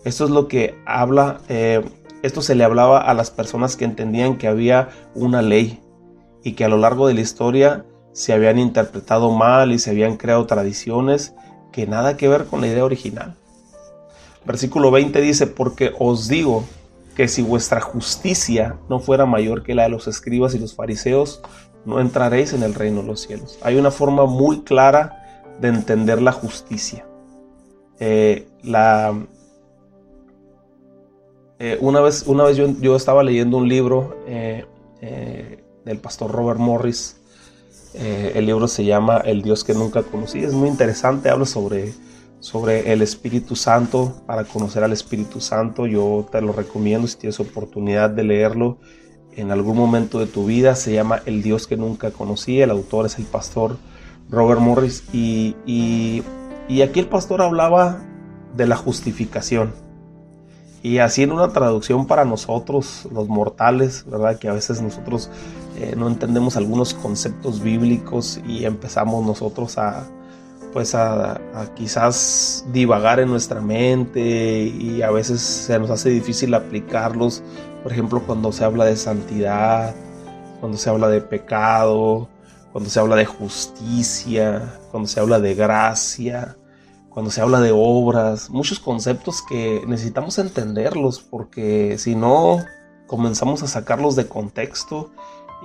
Esto 0.05 0.25
es 0.25 0.31
lo 0.31 0.49
que 0.49 0.79
habla, 0.87 1.41
eh, 1.49 1.85
esto 2.22 2.42
se 2.42 2.54
le 2.54 2.64
hablaba 2.64 3.00
a 3.00 3.14
las 3.14 3.31
personas 3.31 3.76
que 3.76 3.85
entendían 3.85 4.38
que 4.38 4.48
había 4.48 4.88
una 5.14 5.42
ley 5.42 5.81
y 6.42 6.52
que 6.52 6.64
a 6.64 6.68
lo 6.68 6.78
largo 6.78 7.07
de 7.07 7.14
la 7.14 7.20
historia 7.20 7.85
se 8.12 8.33
habían 8.33 8.59
interpretado 8.59 9.31
mal 9.31 9.72
y 9.72 9.78
se 9.78 9.90
habían 9.90 10.16
creado 10.16 10.46
tradiciones 10.46 11.35
que 11.72 11.87
nada 11.87 12.16
que 12.16 12.28
ver 12.28 12.46
con 12.46 12.61
la 12.61 12.66
idea 12.66 12.85
original. 12.85 13.37
Versículo 14.44 14.90
20 14.90 15.20
dice, 15.20 15.46
porque 15.46 15.92
os 15.98 16.26
digo 16.28 16.64
que 17.14 17.28
si 17.28 17.42
vuestra 17.42 17.81
justicia 17.81 18.76
no 18.88 18.98
fuera 18.98 19.26
mayor 19.26 19.62
que 19.62 19.74
la 19.74 19.85
de 19.85 19.90
los 19.90 20.09
escribas 20.09 20.54
y 20.54 20.59
los 20.59 20.74
fariseos, 20.74 21.42
no 21.85 22.00
entraréis 22.00 22.52
en 22.52 22.62
el 22.62 22.74
reino 22.74 23.02
de 23.02 23.09
los 23.09 23.20
cielos. 23.20 23.59
Hay 23.62 23.76
una 23.76 23.90
forma 23.90 24.26
muy 24.26 24.62
clara 24.62 25.44
de 25.61 25.68
entender 25.68 26.22
la 26.22 26.33
justicia. 26.33 27.07
Eh, 28.00 28.48
la, 28.62 29.14
eh, 31.59 31.79
una 31.81 32.01
vez, 32.01 32.25
una 32.27 32.44
vez 32.44 32.57
yo, 32.57 32.97
estaba 32.97 33.23
leyendo 33.23 33.57
un 33.57 33.68
libro 33.68 34.16
eh, 34.27 34.64
del 35.85 35.99
pastor 35.99 36.31
Robert 36.31 36.61
Morris. 36.61 37.16
el 37.94 38.47
libro 38.47 38.68
se 38.68 38.85
llama 38.85 39.18
El 39.18 39.42
Dios 39.42 39.64
que 39.64 39.75
nunca 39.75 40.03
conocí. 40.03 40.38
Es 40.40 40.53
muy 40.53 40.68
interesante, 40.68 41.31
habla 41.31 41.47
sobre 41.47 41.92
sobre 42.40 42.92
el 42.92 43.03
Espíritu 43.03 43.57
Santo, 43.57 44.23
para 44.27 44.44
conocer 44.44 44.85
al 44.85 44.92
Espíritu 44.92 45.40
Santo. 45.40 45.87
Yo 45.87 46.27
te 46.31 46.40
lo 46.40 46.53
recomiendo 46.53 47.09
si 47.09 47.16
tienes 47.16 47.40
oportunidad 47.40 48.11
de 48.11 48.25
leerlo 48.25 48.79
en 49.33 49.51
algún 49.51 49.77
momento 49.77 50.18
de 50.18 50.27
tu 50.27 50.47
vida. 50.47 50.75
Se 50.75 50.92
llama 50.92 51.23
El 51.27 51.42
Dios 51.42 51.66
que 51.66 51.77
nunca 51.77 52.11
conocí. 52.11 52.61
El 52.61 52.71
autor 52.71 53.07
es 53.07 53.18
el 53.18 53.25
pastor 53.25 53.77
Robert 54.31 54.61
Morris. 54.61 55.05
Y, 55.12 55.57
y, 55.66 56.23
aquí 56.83 57.01
el 57.01 57.09
pastor 57.09 57.42
hablaba 57.42 58.03
de 58.57 58.66
la 58.66 58.77
justificación. 58.77 59.73
Y 60.88 61.01
así 61.01 61.22
en 61.22 61.33
una 61.33 61.53
traducción 61.53 62.07
para 62.07 62.24
nosotros, 62.24 63.07
los 63.12 63.29
mortales, 63.29 64.07
¿verdad? 64.11 64.38
Que 64.38 64.48
a 64.48 64.55
veces 64.55 64.81
nosotros 64.81 65.29
eh, 65.77 65.92
no 65.98 66.09
entendemos 66.09 66.57
algunos 66.57 66.94
conceptos 66.94 67.61
bíblicos 67.61 68.40
y 68.48 68.64
empezamos 68.64 69.22
nosotros 69.27 69.77
a, 69.77 70.07
pues 70.72 70.94
a, 70.94 71.38
quizás 71.74 72.64
divagar 72.72 73.20
en 73.20 73.29
nuestra 73.29 73.61
mente 73.61 74.62
y 74.62 75.03
a 75.03 75.11
veces 75.11 75.42
se 75.42 75.79
nos 75.79 75.90
hace 75.90 76.09
difícil 76.09 76.55
aplicarlos, 76.55 77.42
por 77.83 77.92
ejemplo 77.92 78.22
cuando 78.27 78.51
se 78.51 78.64
habla 78.64 78.87
de 78.87 78.96
santidad, 78.96 79.94
cuando 80.59 80.79
se 80.79 80.88
habla 80.88 81.09
de 81.09 81.20
pecado, 81.20 82.31
cuando 82.72 82.88
se 82.88 82.98
habla 82.98 83.16
de 83.16 83.27
justicia, 83.27 84.72
cuando 84.90 85.07
se 85.07 85.20
habla 85.20 85.38
de 85.38 85.55
gracia, 85.55 86.57
cuando 87.18 87.33
se 87.33 87.40
habla 87.40 87.59
de 87.59 87.72
obras, 87.74 88.48
muchos 88.48 88.78
conceptos 88.78 89.42
que 89.42 89.83
necesitamos 89.88 90.38
entenderlos 90.38 91.18
porque 91.18 91.98
si 91.98 92.14
no 92.14 92.64
comenzamos 93.09 93.61
a 93.64 93.66
sacarlos 93.66 94.14
de 94.14 94.28
contexto 94.28 95.11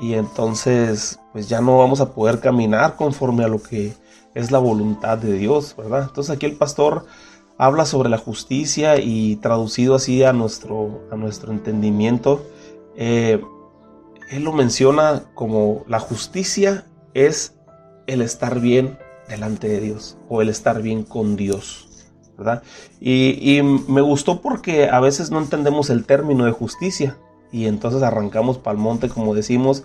y 0.01 0.15
entonces 0.15 1.19
pues 1.31 1.49
ya 1.49 1.61
no 1.61 1.77
vamos 1.77 2.01
a 2.01 2.15
poder 2.15 2.39
caminar 2.39 2.95
conforme 2.95 3.43
a 3.43 3.49
lo 3.49 3.61
que 3.61 3.93
es 4.33 4.49
la 4.49 4.57
voluntad 4.57 5.19
de 5.19 5.33
Dios, 5.33 5.75
¿verdad? 5.77 6.07
Entonces 6.07 6.35
aquí 6.35 6.47
el 6.47 6.57
pastor 6.57 7.05
habla 7.59 7.85
sobre 7.85 8.09
la 8.09 8.17
justicia 8.17 8.97
y 8.97 9.35
traducido 9.35 9.93
así 9.93 10.23
a 10.23 10.33
nuestro, 10.33 11.03
a 11.11 11.17
nuestro 11.17 11.51
entendimiento, 11.51 12.43
eh, 12.95 13.39
él 14.31 14.43
lo 14.43 14.53
menciona 14.53 15.25
como 15.35 15.83
la 15.87 15.99
justicia 15.99 16.87
es 17.13 17.53
el 18.07 18.23
estar 18.23 18.59
bien 18.59 18.97
delante 19.27 19.67
de 19.67 19.79
Dios 19.79 20.17
o 20.29 20.41
el 20.41 20.49
estar 20.49 20.81
bien 20.81 21.03
con 21.03 21.35
Dios. 21.35 21.89
¿verdad? 22.37 22.63
Y, 22.99 23.57
y, 23.57 23.61
me 23.61 24.01
gustó 24.01 24.41
porque 24.41 24.89
a 24.89 24.99
veces 24.99 25.29
no 25.29 25.37
entendemos 25.37 25.91
el 25.91 26.05
término 26.05 26.45
de 26.45 26.51
justicia 26.51 27.15
y 27.51 27.67
entonces 27.67 28.01
arrancamos 28.01 28.57
para 28.57 28.75
el 28.75 28.81
monte 28.81 29.07
como 29.07 29.35
decimos 29.35 29.83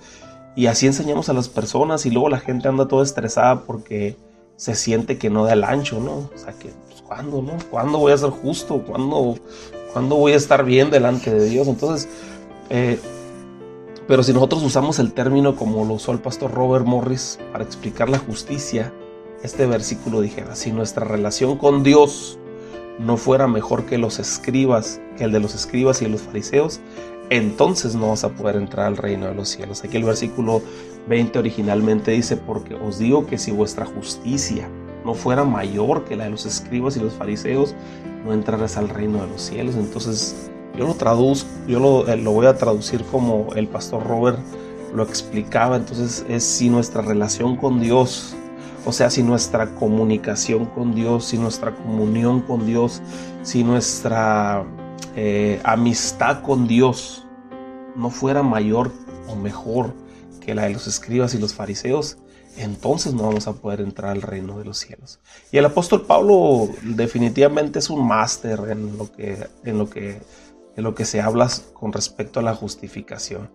y 0.59 0.67
así 0.67 0.87
enseñamos 0.87 1.29
a 1.29 1.35
las 1.35 1.49
personas 1.49 2.05
y 2.05 2.11
luego 2.11 2.31
la 2.31 2.41
gente 2.41 2.67
anda 2.67 2.89
toda 2.89 3.05
estresada 3.05 3.61
porque 3.65 4.17
se 4.57 4.75
siente 4.75 5.17
que 5.17 5.31
no 5.31 5.45
da 5.45 5.53
el 5.53 5.63
ancho, 5.63 6.01
¿no? 6.01 6.15
O 6.15 6.33
sea, 6.35 6.53
que, 6.53 6.71
pues, 6.89 7.01
¿cuándo, 7.03 7.41
no? 7.43 7.53
¿Cuándo 7.71 7.99
voy 7.99 8.11
a 8.11 8.19
ser 8.19 8.31
justo? 8.31 8.83
¿Cuándo, 8.85 9.37
¿cuándo 9.93 10.17
voy 10.17 10.33
a 10.33 10.37
estar 10.37 10.65
bien 10.65 10.91
delante 10.91 11.33
de 11.33 11.49
Dios? 11.49 11.69
Entonces, 11.69 12.09
eh, 12.71 12.99
pero 14.09 14.25
si 14.25 14.33
nosotros 14.33 14.65
usamos 14.65 14.99
el 14.99 15.13
término 15.13 15.55
como 15.55 15.85
lo 15.85 15.95
usó 15.95 16.11
el 16.11 16.19
pastor 16.19 16.51
Robert 16.51 16.85
Morris 16.85 17.39
para 17.53 17.63
explicar 17.63 18.09
la 18.09 18.19
justicia, 18.19 18.93
este 19.43 19.67
versículo 19.67 20.21
dijera, 20.21 20.55
si 20.57 20.73
nuestra 20.73 21.05
relación 21.05 21.57
con 21.57 21.83
Dios 21.83 22.39
no 22.99 23.17
fuera 23.17 23.47
mejor 23.47 23.87
que 23.87 23.99
los 23.99 24.19
escribas, 24.19 25.01
que 25.17 25.25
el 25.25 25.33
de 25.33 25.41
los 25.41 25.55
escribas 25.55 26.03
y 26.03 26.09
los 26.09 26.23
fariseos, 26.23 26.81
entonces 27.31 27.95
no 27.95 28.09
vas 28.09 28.25
a 28.25 28.31
poder 28.31 28.57
entrar 28.57 28.87
al 28.87 28.97
reino 28.97 29.27
de 29.27 29.35
los 29.35 29.49
cielos. 29.49 29.85
Aquí 29.85 29.97
el 29.97 30.05
versículo 30.05 30.63
20 31.09 31.39
originalmente 31.39 32.11
dice, 32.11 32.37
porque 32.37 32.75
os 32.75 32.99
digo 32.99 33.27
que 33.27 33.39
si 33.39 33.51
vuestra 33.51 33.87
justicia 33.87 34.69
no 35.05 35.15
fuera 35.15 35.45
mayor 35.45 36.05
que 36.05 36.17
la 36.17 36.25
de 36.25 36.31
los 36.31 36.47
escribas 36.47 36.97
y 36.97 37.01
los 37.01 37.13
fariseos, 37.13 37.75
no 38.25 38.33
entrarás 38.33 38.77
al 38.77 38.89
reino 38.89 39.23
de 39.23 39.29
los 39.29 39.43
cielos. 39.43 39.77
Entonces 39.77 40.51
yo 40.77 40.87
lo 40.87 40.95
traduzco, 40.95 41.49
yo 41.67 42.07
eh, 42.09 42.17
lo 42.17 42.33
voy 42.33 42.47
a 42.47 42.57
traducir 42.57 43.05
como 43.05 43.49
el 43.55 43.69
pastor 43.69 44.07
Robert 44.07 44.39
lo 44.95 45.03
explicaba. 45.03 45.77
Entonces 45.77 46.25
es 46.29 46.45
si 46.45 46.69
nuestra 46.69 47.03
relación 47.03 47.57
con 47.57 47.81
Dios, 47.81 48.35
o 48.89 48.93
sea, 48.93 49.11
si 49.11 49.23
nuestra 49.23 49.75
comunicación 49.75 50.65
con 50.65 50.95
Dios, 50.95 51.27
si 51.27 51.37
nuestra 51.37 51.75
comunión 51.75 52.41
con 52.41 52.65
Dios, 52.65 53.03
si 53.43 53.63
nuestra 53.63 54.65
eh, 55.15 55.61
amistad 55.63 56.41
con 56.41 56.67
Dios 56.67 57.27
no 57.97 58.09
fuera 58.09 58.43
mayor 58.43 58.91
o 59.29 59.37
mejor 59.37 59.93
que 60.41 60.55
la 60.55 60.63
de 60.63 60.71
los 60.71 60.87
escribas 60.87 61.35
y 61.35 61.39
los 61.39 61.53
fariseos, 61.53 62.17
entonces 62.57 63.13
no 63.13 63.25
vamos 63.25 63.47
a 63.47 63.53
poder 63.53 63.83
entrar 63.83 64.13
al 64.13 64.23
reino 64.23 64.59
de 64.59 64.65
los 64.65 64.79
cielos. 64.79 65.21
Y 65.53 65.59
el 65.59 65.67
apóstol 65.67 66.07
Pablo 66.07 66.71
definitivamente 66.83 67.81
es 67.81 67.91
un 67.91 68.09
máster 68.09 68.59
en 68.71 68.97
lo 68.97 69.13
que, 69.13 69.49
en 69.65 69.77
lo 69.77 69.91
que, 69.91 70.19
en 70.77 70.83
lo 70.83 70.95
que 70.95 71.05
se 71.05 71.21
habla 71.21 71.51
con 71.75 71.93
respecto 71.93 72.41
a 72.41 72.43
la 72.43 72.55
justificación. 72.55 73.51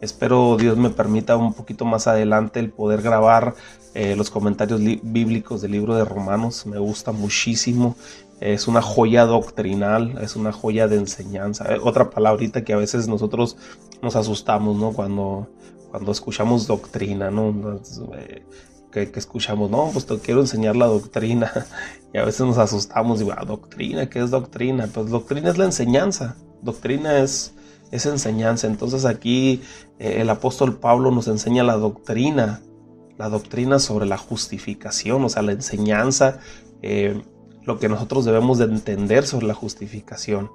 Espero 0.00 0.56
Dios 0.56 0.76
me 0.76 0.90
permita 0.90 1.36
un 1.36 1.54
poquito 1.54 1.84
más 1.84 2.06
adelante 2.06 2.60
el 2.60 2.70
poder 2.70 3.02
grabar 3.02 3.54
eh, 3.94 4.14
los 4.14 4.30
comentarios 4.30 4.80
bíblicos 5.02 5.62
del 5.62 5.72
libro 5.72 5.94
de 5.94 6.04
Romanos. 6.04 6.66
Me 6.66 6.78
gusta 6.78 7.12
muchísimo 7.12 7.96
es 8.40 8.68
una 8.68 8.82
joya 8.82 9.24
doctrinal, 9.24 10.18
es 10.20 10.36
una 10.36 10.52
joya 10.52 10.88
de 10.88 10.96
enseñanza. 10.96 11.72
Eh, 11.74 11.78
otra 11.82 12.10
palabrita 12.10 12.64
que 12.64 12.74
a 12.74 12.76
veces 12.76 13.08
nosotros 13.08 13.56
nos 14.02 14.16
asustamos, 14.16 14.76
¿no? 14.76 14.92
Cuando, 14.92 15.48
cuando 15.90 16.12
escuchamos 16.12 16.66
doctrina, 16.66 17.30
¿no? 17.30 17.80
Eh, 18.14 18.44
que, 18.92 19.10
escuchamos, 19.14 19.70
no, 19.70 19.90
pues 19.92 20.06
te 20.06 20.18
quiero 20.18 20.40
enseñar 20.40 20.76
la 20.76 20.86
doctrina. 20.86 21.52
Y 22.14 22.18
a 22.18 22.24
veces 22.24 22.46
nos 22.46 22.56
asustamos, 22.56 23.18
digo, 23.18 23.34
ah, 23.36 23.44
doctrina, 23.44 24.08
¿qué 24.08 24.20
es 24.20 24.30
doctrina? 24.30 24.88
Pues 24.90 25.10
doctrina 25.10 25.50
es 25.50 25.58
la 25.58 25.66
enseñanza, 25.66 26.34
doctrina 26.62 27.18
es, 27.18 27.52
es 27.90 28.06
enseñanza. 28.06 28.66
Entonces 28.68 29.04
aquí 29.04 29.60
el 29.98 30.28
apóstol 30.30 30.78
Pablo 30.78 31.10
nos 31.10 31.28
enseña 31.28 31.62
la 31.64 31.76
doctrina, 31.76 32.62
la 33.18 33.28
doctrina 33.28 33.78
sobre 33.78 34.06
la 34.06 34.18
justificación, 34.18 35.24
o 35.24 35.28
sea, 35.28 35.42
la 35.42 35.52
enseñanza 35.52 36.40
lo 37.66 37.78
que 37.78 37.88
nosotros 37.88 38.24
debemos 38.24 38.58
de 38.58 38.64
entender 38.64 39.26
sobre 39.26 39.46
la 39.46 39.54
justificación, 39.54 40.50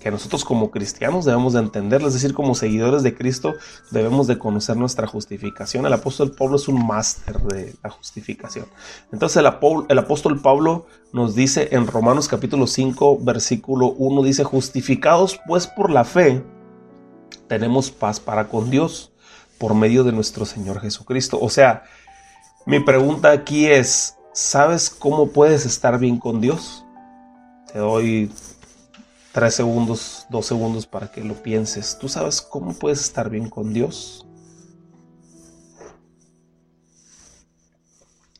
que 0.00 0.10
nosotros 0.10 0.44
como 0.44 0.70
cristianos 0.70 1.24
debemos 1.24 1.52
de 1.52 1.60
entender, 1.60 2.02
es 2.02 2.14
decir, 2.14 2.32
como 2.32 2.54
seguidores 2.54 3.02
de 3.02 3.14
Cristo 3.14 3.54
debemos 3.90 4.26
de 4.26 4.38
conocer 4.38 4.76
nuestra 4.76 5.06
justificación. 5.06 5.84
El 5.84 5.92
apóstol 5.92 6.32
Pablo 6.32 6.56
es 6.56 6.68
un 6.68 6.86
máster 6.86 7.38
de 7.40 7.74
la 7.82 7.90
justificación. 7.90 8.66
Entonces 9.12 9.36
el, 9.36 9.50
el 9.88 9.98
apóstol 9.98 10.40
Pablo 10.40 10.86
nos 11.12 11.34
dice 11.34 11.68
en 11.72 11.86
Romanos 11.86 12.28
capítulo 12.28 12.66
5, 12.66 13.18
versículo 13.22 13.88
1, 13.88 14.22
dice, 14.22 14.44
justificados 14.44 15.38
pues 15.46 15.66
por 15.66 15.90
la 15.90 16.04
fe, 16.04 16.42
tenemos 17.48 17.90
paz 17.90 18.20
para 18.20 18.48
con 18.48 18.70
Dios 18.70 19.12
por 19.58 19.74
medio 19.74 20.04
de 20.04 20.12
nuestro 20.12 20.44
Señor 20.44 20.80
Jesucristo. 20.80 21.38
O 21.40 21.48
sea, 21.48 21.84
mi 22.66 22.80
pregunta 22.80 23.30
aquí 23.30 23.66
es, 23.66 24.16
¿sabes 24.32 24.90
cómo 24.90 25.28
puedes 25.28 25.64
estar 25.64 25.98
bien 25.98 26.18
con 26.18 26.40
Dios? 26.40 26.84
Te 27.72 27.78
doy 27.78 28.30
tres 29.32 29.54
segundos, 29.54 30.26
dos 30.30 30.46
segundos 30.46 30.86
para 30.86 31.10
que 31.10 31.22
lo 31.22 31.34
pienses. 31.34 31.98
¿Tú 31.98 32.08
sabes 32.08 32.40
cómo 32.40 32.74
puedes 32.74 33.00
estar 33.00 33.30
bien 33.30 33.48
con 33.48 33.72
Dios? 33.72 34.26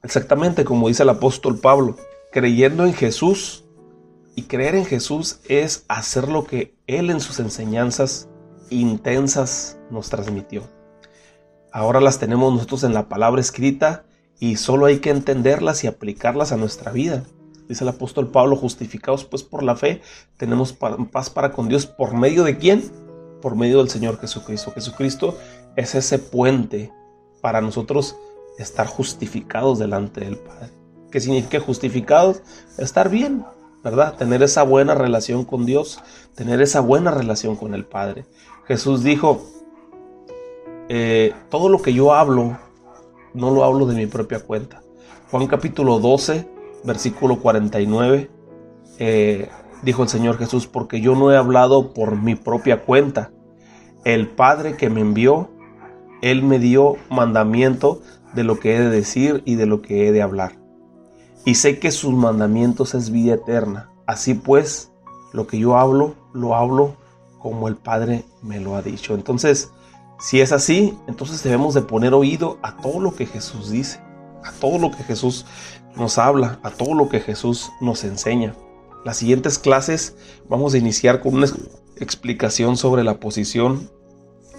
Exactamente 0.02 0.64
como 0.64 0.88
dice 0.88 1.02
el 1.02 1.08
apóstol 1.08 1.58
Pablo, 1.58 1.96
creyendo 2.30 2.86
en 2.86 2.94
Jesús 2.94 3.64
y 4.36 4.42
creer 4.42 4.74
en 4.74 4.84
Jesús 4.84 5.40
es 5.48 5.84
hacer 5.88 6.28
lo 6.28 6.44
que 6.44 6.76
Él 6.86 7.10
en 7.10 7.20
sus 7.20 7.40
enseñanzas 7.40 8.28
intensas 8.70 9.79
nos 9.90 10.11
transmitió. 10.11 10.62
Ahora 11.72 12.00
las 12.00 12.18
tenemos 12.18 12.52
nosotros 12.52 12.85
en 12.85 12.94
la 12.94 13.09
palabra 13.09 13.40
escrita 13.40 14.05
y 14.38 14.57
solo 14.57 14.87
hay 14.87 14.98
que 14.98 15.11
entenderlas 15.11 15.85
y 15.85 15.87
aplicarlas 15.87 16.52
a 16.52 16.57
nuestra 16.57 16.92
vida. 16.92 17.24
Dice 17.68 17.85
el 17.85 17.88
apóstol 17.88 18.31
Pablo, 18.31 18.57
justificados 18.57 19.24
pues 19.24 19.42
por 19.42 19.62
la 19.62 19.76
fe, 19.76 20.00
tenemos 20.37 20.72
paz 20.72 21.31
para 21.31 21.52
con 21.52 21.68
Dios. 21.68 21.87
¿Por 21.87 22.14
medio 22.14 22.44
de 22.44 22.59
quién? 22.59 22.83
Por 23.42 23.57
medio 23.57 23.79
del 23.79 23.90
Señor 23.90 24.18
Jesucristo. 24.20 24.72
Jesucristo 24.72 25.37
es 25.74 25.94
ese 25.94 26.18
puente 26.18 26.92
para 27.40 27.61
nosotros 27.61 28.16
estar 28.59 28.87
justificados 28.87 29.79
delante 29.79 30.20
del 30.20 30.38
Padre. 30.38 30.70
¿Qué 31.11 31.20
significa 31.20 31.61
justificados? 31.61 32.42
Estar 32.79 33.09
bien, 33.11 33.44
¿verdad? 33.83 34.14
Tener 34.16 34.42
esa 34.42 34.62
buena 34.62 34.94
relación 34.94 35.44
con 35.44 35.66
Dios, 35.66 36.00
tener 36.35 36.61
esa 36.61 36.81
buena 36.81 37.11
relación 37.11 37.57
con 37.57 37.74
el 37.74 37.85
Padre. 37.85 38.26
Jesús 38.66 39.05
dijo, 39.05 39.42
eh, 40.88 41.33
todo 41.50 41.68
lo 41.68 41.81
que 41.83 41.94
yo 41.94 42.12
hablo, 42.14 42.59
no 43.33 43.52
lo 43.52 43.62
hablo 43.62 43.87
de 43.87 43.94
mi 43.94 44.07
propia 44.07 44.40
cuenta. 44.40 44.83
Juan 45.31 45.46
capítulo 45.46 46.00
12, 46.00 46.48
versículo 46.83 47.38
49, 47.38 48.29
eh, 48.98 49.48
dijo 49.83 50.02
el 50.02 50.09
Señor 50.09 50.38
Jesús, 50.38 50.66
porque 50.66 51.00
yo 51.00 51.14
no 51.14 51.31
he 51.31 51.37
hablado 51.37 51.92
por 51.92 52.20
mi 52.20 52.35
propia 52.35 52.83
cuenta. 52.83 53.31
El 54.05 54.29
Padre 54.29 54.76
que 54.76 54.90
me 54.90 55.00
envió, 55.00 55.48
Él 56.20 56.42
me 56.42 56.59
dio 56.59 56.96
mandamiento 57.09 58.00
de 58.35 58.42
lo 58.42 58.59
que 58.59 58.74
he 58.74 58.81
de 58.81 58.90
decir 58.90 59.42
y 59.44 59.55
de 59.55 59.66
lo 59.66 59.81
que 59.81 60.09
he 60.09 60.12
de 60.12 60.22
hablar. 60.22 60.59
Y 61.44 61.55
sé 61.55 61.79
que 61.79 61.92
sus 61.92 62.14
mandamientos 62.14 62.96
es 62.96 63.11
vida 63.11 63.35
eterna. 63.35 63.90
Así 64.07 64.35
pues, 64.35 64.92
lo 65.33 65.46
que 65.46 65.59
yo 65.61 65.76
hablo, 65.76 66.14
lo 66.33 66.57
hablo 66.57 66.96
como 67.46 67.68
el 67.68 67.76
Padre 67.76 68.24
me 68.42 68.59
lo 68.59 68.74
ha 68.74 68.82
dicho. 68.82 69.14
Entonces, 69.14 69.70
si 70.18 70.40
es 70.40 70.50
así, 70.50 70.98
entonces 71.06 71.44
debemos 71.44 71.74
de 71.74 71.82
poner 71.82 72.12
oído 72.12 72.59
a 72.61 72.76
todo 72.78 72.98
lo 72.98 73.14
que 73.14 73.24
Jesús 73.24 73.70
dice, 73.70 74.00
a 74.42 74.50
todo 74.50 74.80
lo 74.80 74.90
que 74.90 75.04
Jesús 75.04 75.46
nos 75.94 76.18
habla, 76.18 76.59
a 76.64 76.70
todo 76.70 76.94
lo 76.94 77.09
que 77.09 77.20
Jesús 77.20 77.70
nos 77.80 78.02
enseña. 78.02 78.56
Las 79.04 79.18
siguientes 79.18 79.61
clases 79.61 80.16
vamos 80.48 80.74
a 80.74 80.78
iniciar 80.78 81.20
con 81.20 81.37
una 81.37 81.46
explicación 81.94 82.76
sobre 82.76 83.04
la 83.04 83.20
posición 83.20 83.92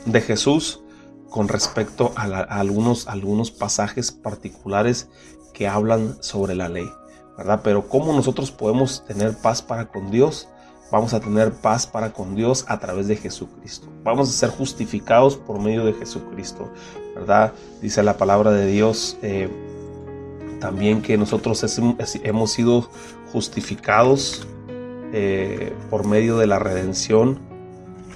de 0.05 0.21
Jesús 0.21 0.81
con 1.29 1.49
respecto 1.49 2.13
a, 2.15 2.23
algunos, 2.39 3.09
algunos 3.09 3.51
pasajes 3.51 4.13
particulares 4.13 5.09
que 5.53 5.67
hablan 5.67 6.23
sobre 6.23 6.55
la 6.55 6.69
ley, 6.69 6.89
¿verdad? 7.37 7.59
Pero 7.65 7.89
cómo 7.89 8.13
nosotros 8.13 8.49
podemos 8.49 9.03
tener 9.03 9.35
paz 9.35 9.61
para 9.61 9.89
con 9.89 10.09
Dios 10.09 10.47
vamos 10.91 11.13
a 11.13 11.19
tener 11.19 11.51
paz 11.51 11.87
para 11.87 12.13
con 12.13 12.35
Dios 12.35 12.65
a 12.67 12.79
través 12.79 13.07
de 13.07 13.15
Jesucristo. 13.15 13.87
Vamos 14.03 14.29
a 14.29 14.31
ser 14.31 14.49
justificados 14.49 15.35
por 15.35 15.59
medio 15.59 15.85
de 15.85 15.93
Jesucristo, 15.93 16.71
¿verdad? 17.15 17.53
Dice 17.81 18.03
la 18.03 18.17
palabra 18.17 18.51
de 18.51 18.67
Dios 18.67 19.17
eh, 19.21 19.49
también 20.59 21.01
que 21.01 21.17
nosotros 21.17 21.63
hemos 22.23 22.51
sido 22.51 22.89
justificados 23.31 24.47
eh, 25.13 25.73
por 25.89 26.05
medio 26.07 26.37
de 26.37 26.47
la 26.47 26.59
redención 26.59 27.39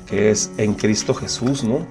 que 0.07 0.29
es 0.29 0.51
en 0.57 0.73
Cristo 0.73 1.13
Jesús, 1.13 1.63
¿no? 1.63 1.85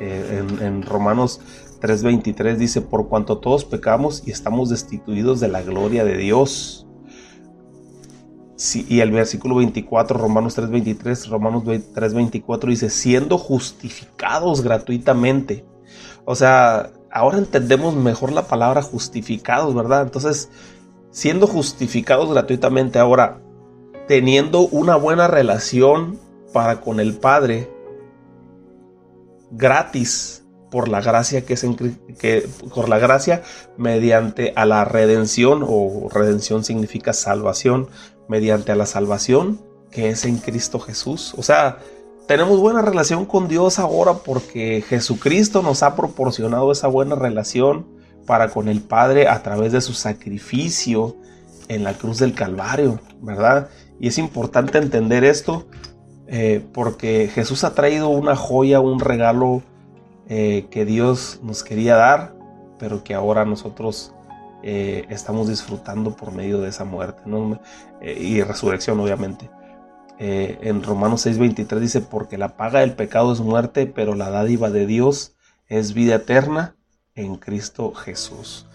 Eh, 0.00 0.42
en, 0.42 0.62
en 0.62 0.82
Romanos 0.82 1.40
3:23 1.80 2.56
dice, 2.56 2.80
por 2.80 3.08
cuanto 3.08 3.38
todos 3.38 3.64
pecamos 3.64 4.22
y 4.26 4.30
estamos 4.30 4.70
destituidos 4.70 5.40
de 5.40 5.48
la 5.48 5.62
gloria 5.62 6.04
de 6.04 6.16
Dios 6.16 6.86
y 8.74 9.00
el 9.00 9.10
versículo 9.10 9.56
24, 9.56 10.18
Romanos 10.18 10.54
3:23, 10.54 11.28
Romanos 11.28 11.64
3:24 11.64 12.68
dice, 12.68 12.90
siendo 12.90 13.38
justificados 13.38 14.60
gratuitamente. 14.62 15.64
O 16.26 16.34
sea, 16.34 16.90
ahora 17.10 17.38
entendemos 17.38 17.94
mejor 17.94 18.32
la 18.32 18.46
palabra 18.46 18.82
justificados, 18.82 19.74
¿verdad? 19.74 20.02
Entonces, 20.02 20.50
siendo 21.10 21.46
justificados 21.46 22.30
gratuitamente, 22.30 22.98
ahora, 22.98 23.40
teniendo 24.06 24.60
una 24.68 24.96
buena 24.96 25.26
relación 25.26 26.18
para 26.52 26.82
con 26.82 27.00
el 27.00 27.14
Padre, 27.16 27.70
gratis, 29.50 30.44
por 30.70 30.88
la 30.88 31.00
gracia 31.00 31.44
que 31.44 31.54
es 31.54 31.64
en, 31.64 31.74
que 31.74 32.48
por 32.74 32.88
la 32.88 32.98
gracia 32.98 33.42
mediante 33.76 34.52
a 34.54 34.66
la 34.66 34.84
redención 34.84 35.64
o 35.66 36.08
redención 36.12 36.62
significa 36.62 37.12
salvación 37.12 37.88
mediante 38.30 38.70
a 38.70 38.76
la 38.76 38.86
salvación 38.86 39.60
que 39.90 40.10
es 40.10 40.24
en 40.24 40.36
Cristo 40.36 40.78
Jesús. 40.78 41.34
O 41.36 41.42
sea, 41.42 41.78
tenemos 42.28 42.60
buena 42.60 42.80
relación 42.80 43.26
con 43.26 43.48
Dios 43.48 43.80
ahora 43.80 44.14
porque 44.14 44.84
Jesucristo 44.88 45.62
nos 45.62 45.82
ha 45.82 45.96
proporcionado 45.96 46.70
esa 46.70 46.86
buena 46.86 47.16
relación 47.16 47.88
para 48.26 48.50
con 48.50 48.68
el 48.68 48.82
Padre 48.82 49.26
a 49.26 49.42
través 49.42 49.72
de 49.72 49.80
su 49.80 49.94
sacrificio 49.94 51.16
en 51.66 51.82
la 51.82 51.94
cruz 51.94 52.20
del 52.20 52.32
Calvario, 52.32 53.00
¿verdad? 53.20 53.68
Y 53.98 54.06
es 54.06 54.16
importante 54.16 54.78
entender 54.78 55.24
esto 55.24 55.66
eh, 56.28 56.64
porque 56.72 57.28
Jesús 57.34 57.64
ha 57.64 57.74
traído 57.74 58.10
una 58.10 58.36
joya, 58.36 58.78
un 58.78 59.00
regalo 59.00 59.62
eh, 60.28 60.68
que 60.70 60.84
Dios 60.84 61.40
nos 61.42 61.64
quería 61.64 61.96
dar, 61.96 62.36
pero 62.78 63.02
que 63.02 63.14
ahora 63.14 63.44
nosotros 63.44 64.12
eh, 64.62 65.06
estamos 65.08 65.48
disfrutando 65.48 66.16
por 66.16 66.32
medio 66.32 66.60
de 66.60 66.68
esa 66.68 66.84
muerte 66.84 67.22
eh, 68.00 68.18
y 68.20 68.42
resurrección, 68.42 69.00
obviamente. 69.00 69.50
en 70.18 70.82
Romanos 70.82 71.26
6:23 71.26 71.78
dice, 71.78 72.00
porque 72.00 72.36
la 72.38 72.56
paga 72.56 72.80
del 72.80 72.92
pecado 72.92 73.32
es 73.32 73.40
muerte, 73.40 73.86
pero 73.86 74.14
la 74.14 74.30
dádiva 74.30 74.70
de 74.70 74.86
Dios 74.86 75.34
es 75.68 75.94
vida 75.94 76.16
eterna 76.16 76.74
en 77.14 77.36
Cristo 77.36 77.94
Jesús. 77.94 78.66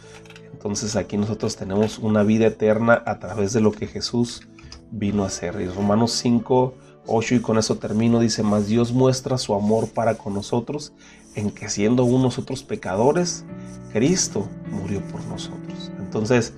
Entonces 0.52 0.96
aquí 0.96 1.18
nosotros 1.18 1.56
tenemos 1.56 2.00
una 2.00 2.24
vida 2.24 2.48
eterna 2.48 3.04
a 3.06 3.20
través 3.20 3.54
de 3.54 3.62
lo 3.62 3.72
que 3.72 3.86
Jesús 3.86 4.48
vino 4.92 5.24
a 5.24 5.28
hacer. 5.28 5.60
Y 5.62 5.68
Romanos 5.68 6.12
5, 6.14 6.74
8 7.06 7.36
y 7.36 7.40
con 7.40 7.58
eso 7.58 7.78
termino, 7.78 8.20
dice, 8.20 8.42
mas 8.42 8.68
Dios 8.68 8.92
muestra 8.92 9.38
su 9.38 9.54
amor 9.54 9.90
para 9.90 10.16
con 10.16 10.34
nosotros 10.34 10.94
en 11.36 11.52
que 11.52 11.70
siendo 11.70 12.04
unos 12.06 12.38
otros 12.38 12.64
pecadores, 12.64 13.46
Cristo 13.92 14.48
murió 14.72 15.02
por 15.08 15.24
nosotros. 15.26 15.92
Entonces, 16.00 16.54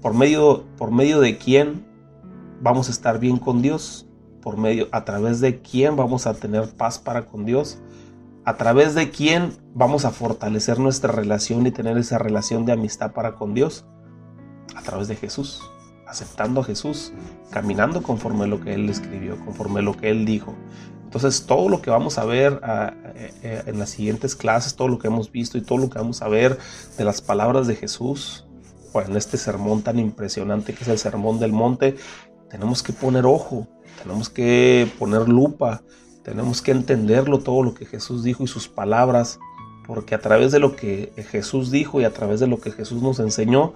por 0.00 0.14
medio, 0.14 0.64
por 0.76 0.90
medio 0.90 1.20
de 1.20 1.38
quién 1.38 1.84
vamos 2.60 2.88
a 2.88 2.92
estar 2.92 3.18
bien 3.18 3.38
con 3.38 3.62
Dios, 3.62 4.06
por 4.42 4.56
medio, 4.56 4.88
a 4.92 5.04
través 5.04 5.40
de 5.40 5.60
quién 5.60 5.96
vamos 5.96 6.26
a 6.26 6.34
tener 6.34 6.68
paz 6.76 6.98
para 6.98 7.26
con 7.26 7.44
Dios, 7.44 7.78
a 8.44 8.56
través 8.56 8.94
de 8.94 9.10
quién 9.10 9.52
vamos 9.74 10.04
a 10.04 10.10
fortalecer 10.10 10.78
nuestra 10.78 11.12
relación 11.12 11.66
y 11.66 11.70
tener 11.70 11.96
esa 11.96 12.18
relación 12.18 12.66
de 12.66 12.72
amistad 12.72 13.12
para 13.12 13.34
con 13.34 13.54
Dios, 13.54 13.86
a 14.76 14.82
través 14.82 15.08
de 15.08 15.16
Jesús 15.16 15.62
aceptando 16.06 16.60
a 16.60 16.64
Jesús, 16.64 17.12
caminando 17.50 18.02
conforme 18.02 18.44
a 18.44 18.46
lo 18.46 18.60
que 18.60 18.74
Él 18.74 18.88
escribió, 18.88 19.36
conforme 19.44 19.80
a 19.80 19.82
lo 19.82 19.96
que 19.96 20.10
Él 20.10 20.24
dijo. 20.24 20.54
Entonces 21.14 21.46
todo 21.46 21.68
lo 21.68 21.80
que 21.80 21.90
vamos 21.90 22.18
a 22.18 22.24
ver 22.24 22.58
ah, 22.64 22.92
eh, 23.14 23.32
eh, 23.44 23.62
en 23.66 23.78
las 23.78 23.90
siguientes 23.90 24.34
clases, 24.34 24.74
todo 24.74 24.88
lo 24.88 24.98
que 24.98 25.06
hemos 25.06 25.30
visto 25.30 25.56
y 25.56 25.60
todo 25.60 25.78
lo 25.78 25.88
que 25.88 26.00
vamos 26.00 26.22
a 26.22 26.28
ver 26.28 26.58
de 26.98 27.04
las 27.04 27.22
palabras 27.22 27.68
de 27.68 27.76
Jesús, 27.76 28.46
pues 28.92 29.08
en 29.08 29.16
este 29.16 29.38
sermón 29.38 29.82
tan 29.82 30.00
impresionante 30.00 30.74
que 30.74 30.82
es 30.82 30.88
el 30.88 30.98
Sermón 30.98 31.38
del 31.38 31.52
Monte, 31.52 31.94
tenemos 32.50 32.82
que 32.82 32.92
poner 32.92 33.26
ojo, 33.26 33.68
tenemos 34.02 34.28
que 34.28 34.90
poner 34.98 35.28
lupa, 35.28 35.82
tenemos 36.24 36.60
que 36.60 36.72
entenderlo 36.72 37.38
todo 37.38 37.62
lo 37.62 37.74
que 37.74 37.86
Jesús 37.86 38.24
dijo 38.24 38.42
y 38.42 38.48
sus 38.48 38.66
palabras, 38.66 39.38
porque 39.86 40.16
a 40.16 40.20
través 40.20 40.50
de 40.50 40.58
lo 40.58 40.74
que 40.74 41.12
Jesús 41.30 41.70
dijo 41.70 42.00
y 42.00 42.04
a 42.04 42.12
través 42.12 42.40
de 42.40 42.48
lo 42.48 42.58
que 42.58 42.72
Jesús 42.72 43.02
nos 43.02 43.20
enseñó, 43.20 43.72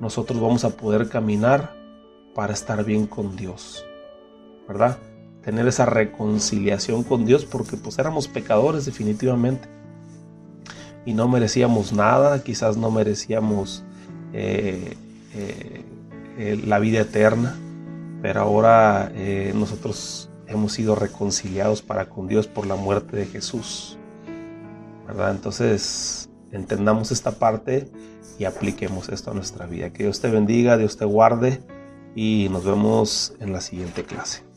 nosotros 0.00 0.40
vamos 0.40 0.64
a 0.64 0.70
poder 0.70 1.10
caminar 1.10 1.76
para 2.34 2.54
estar 2.54 2.82
bien 2.82 3.06
con 3.06 3.36
Dios, 3.36 3.84
¿verdad? 4.66 4.96
Tener 5.48 5.66
esa 5.66 5.86
reconciliación 5.86 7.04
con 7.04 7.24
Dios 7.24 7.46
porque 7.46 7.78
pues 7.78 7.98
éramos 7.98 8.28
pecadores 8.28 8.84
definitivamente 8.84 9.66
y 11.06 11.14
no 11.14 11.26
merecíamos 11.26 11.94
nada, 11.94 12.44
quizás 12.44 12.76
no 12.76 12.90
merecíamos 12.90 13.82
eh, 14.34 14.94
eh, 15.32 15.84
eh, 16.36 16.62
la 16.66 16.78
vida 16.78 17.00
eterna, 17.00 17.56
pero 18.20 18.42
ahora 18.42 19.10
nosotros 19.54 20.28
hemos 20.48 20.74
sido 20.74 20.94
reconciliados 20.94 21.80
para 21.80 22.10
con 22.10 22.28
Dios 22.28 22.46
por 22.46 22.66
la 22.66 22.76
muerte 22.76 23.16
de 23.16 23.24
Jesús. 23.24 23.96
¿verdad? 25.06 25.30
Entonces, 25.30 26.28
entendamos 26.52 27.10
esta 27.10 27.30
parte 27.30 27.90
y 28.38 28.44
apliquemos 28.44 29.08
esto 29.08 29.30
a 29.30 29.34
nuestra 29.34 29.64
vida. 29.64 29.94
Que 29.94 30.02
Dios 30.02 30.20
te 30.20 30.28
bendiga, 30.28 30.76
Dios 30.76 30.98
te 30.98 31.06
guarde 31.06 31.62
y 32.14 32.48
nos 32.50 32.66
vemos 32.66 33.32
en 33.40 33.54
la 33.54 33.62
siguiente 33.62 34.04
clase. 34.04 34.47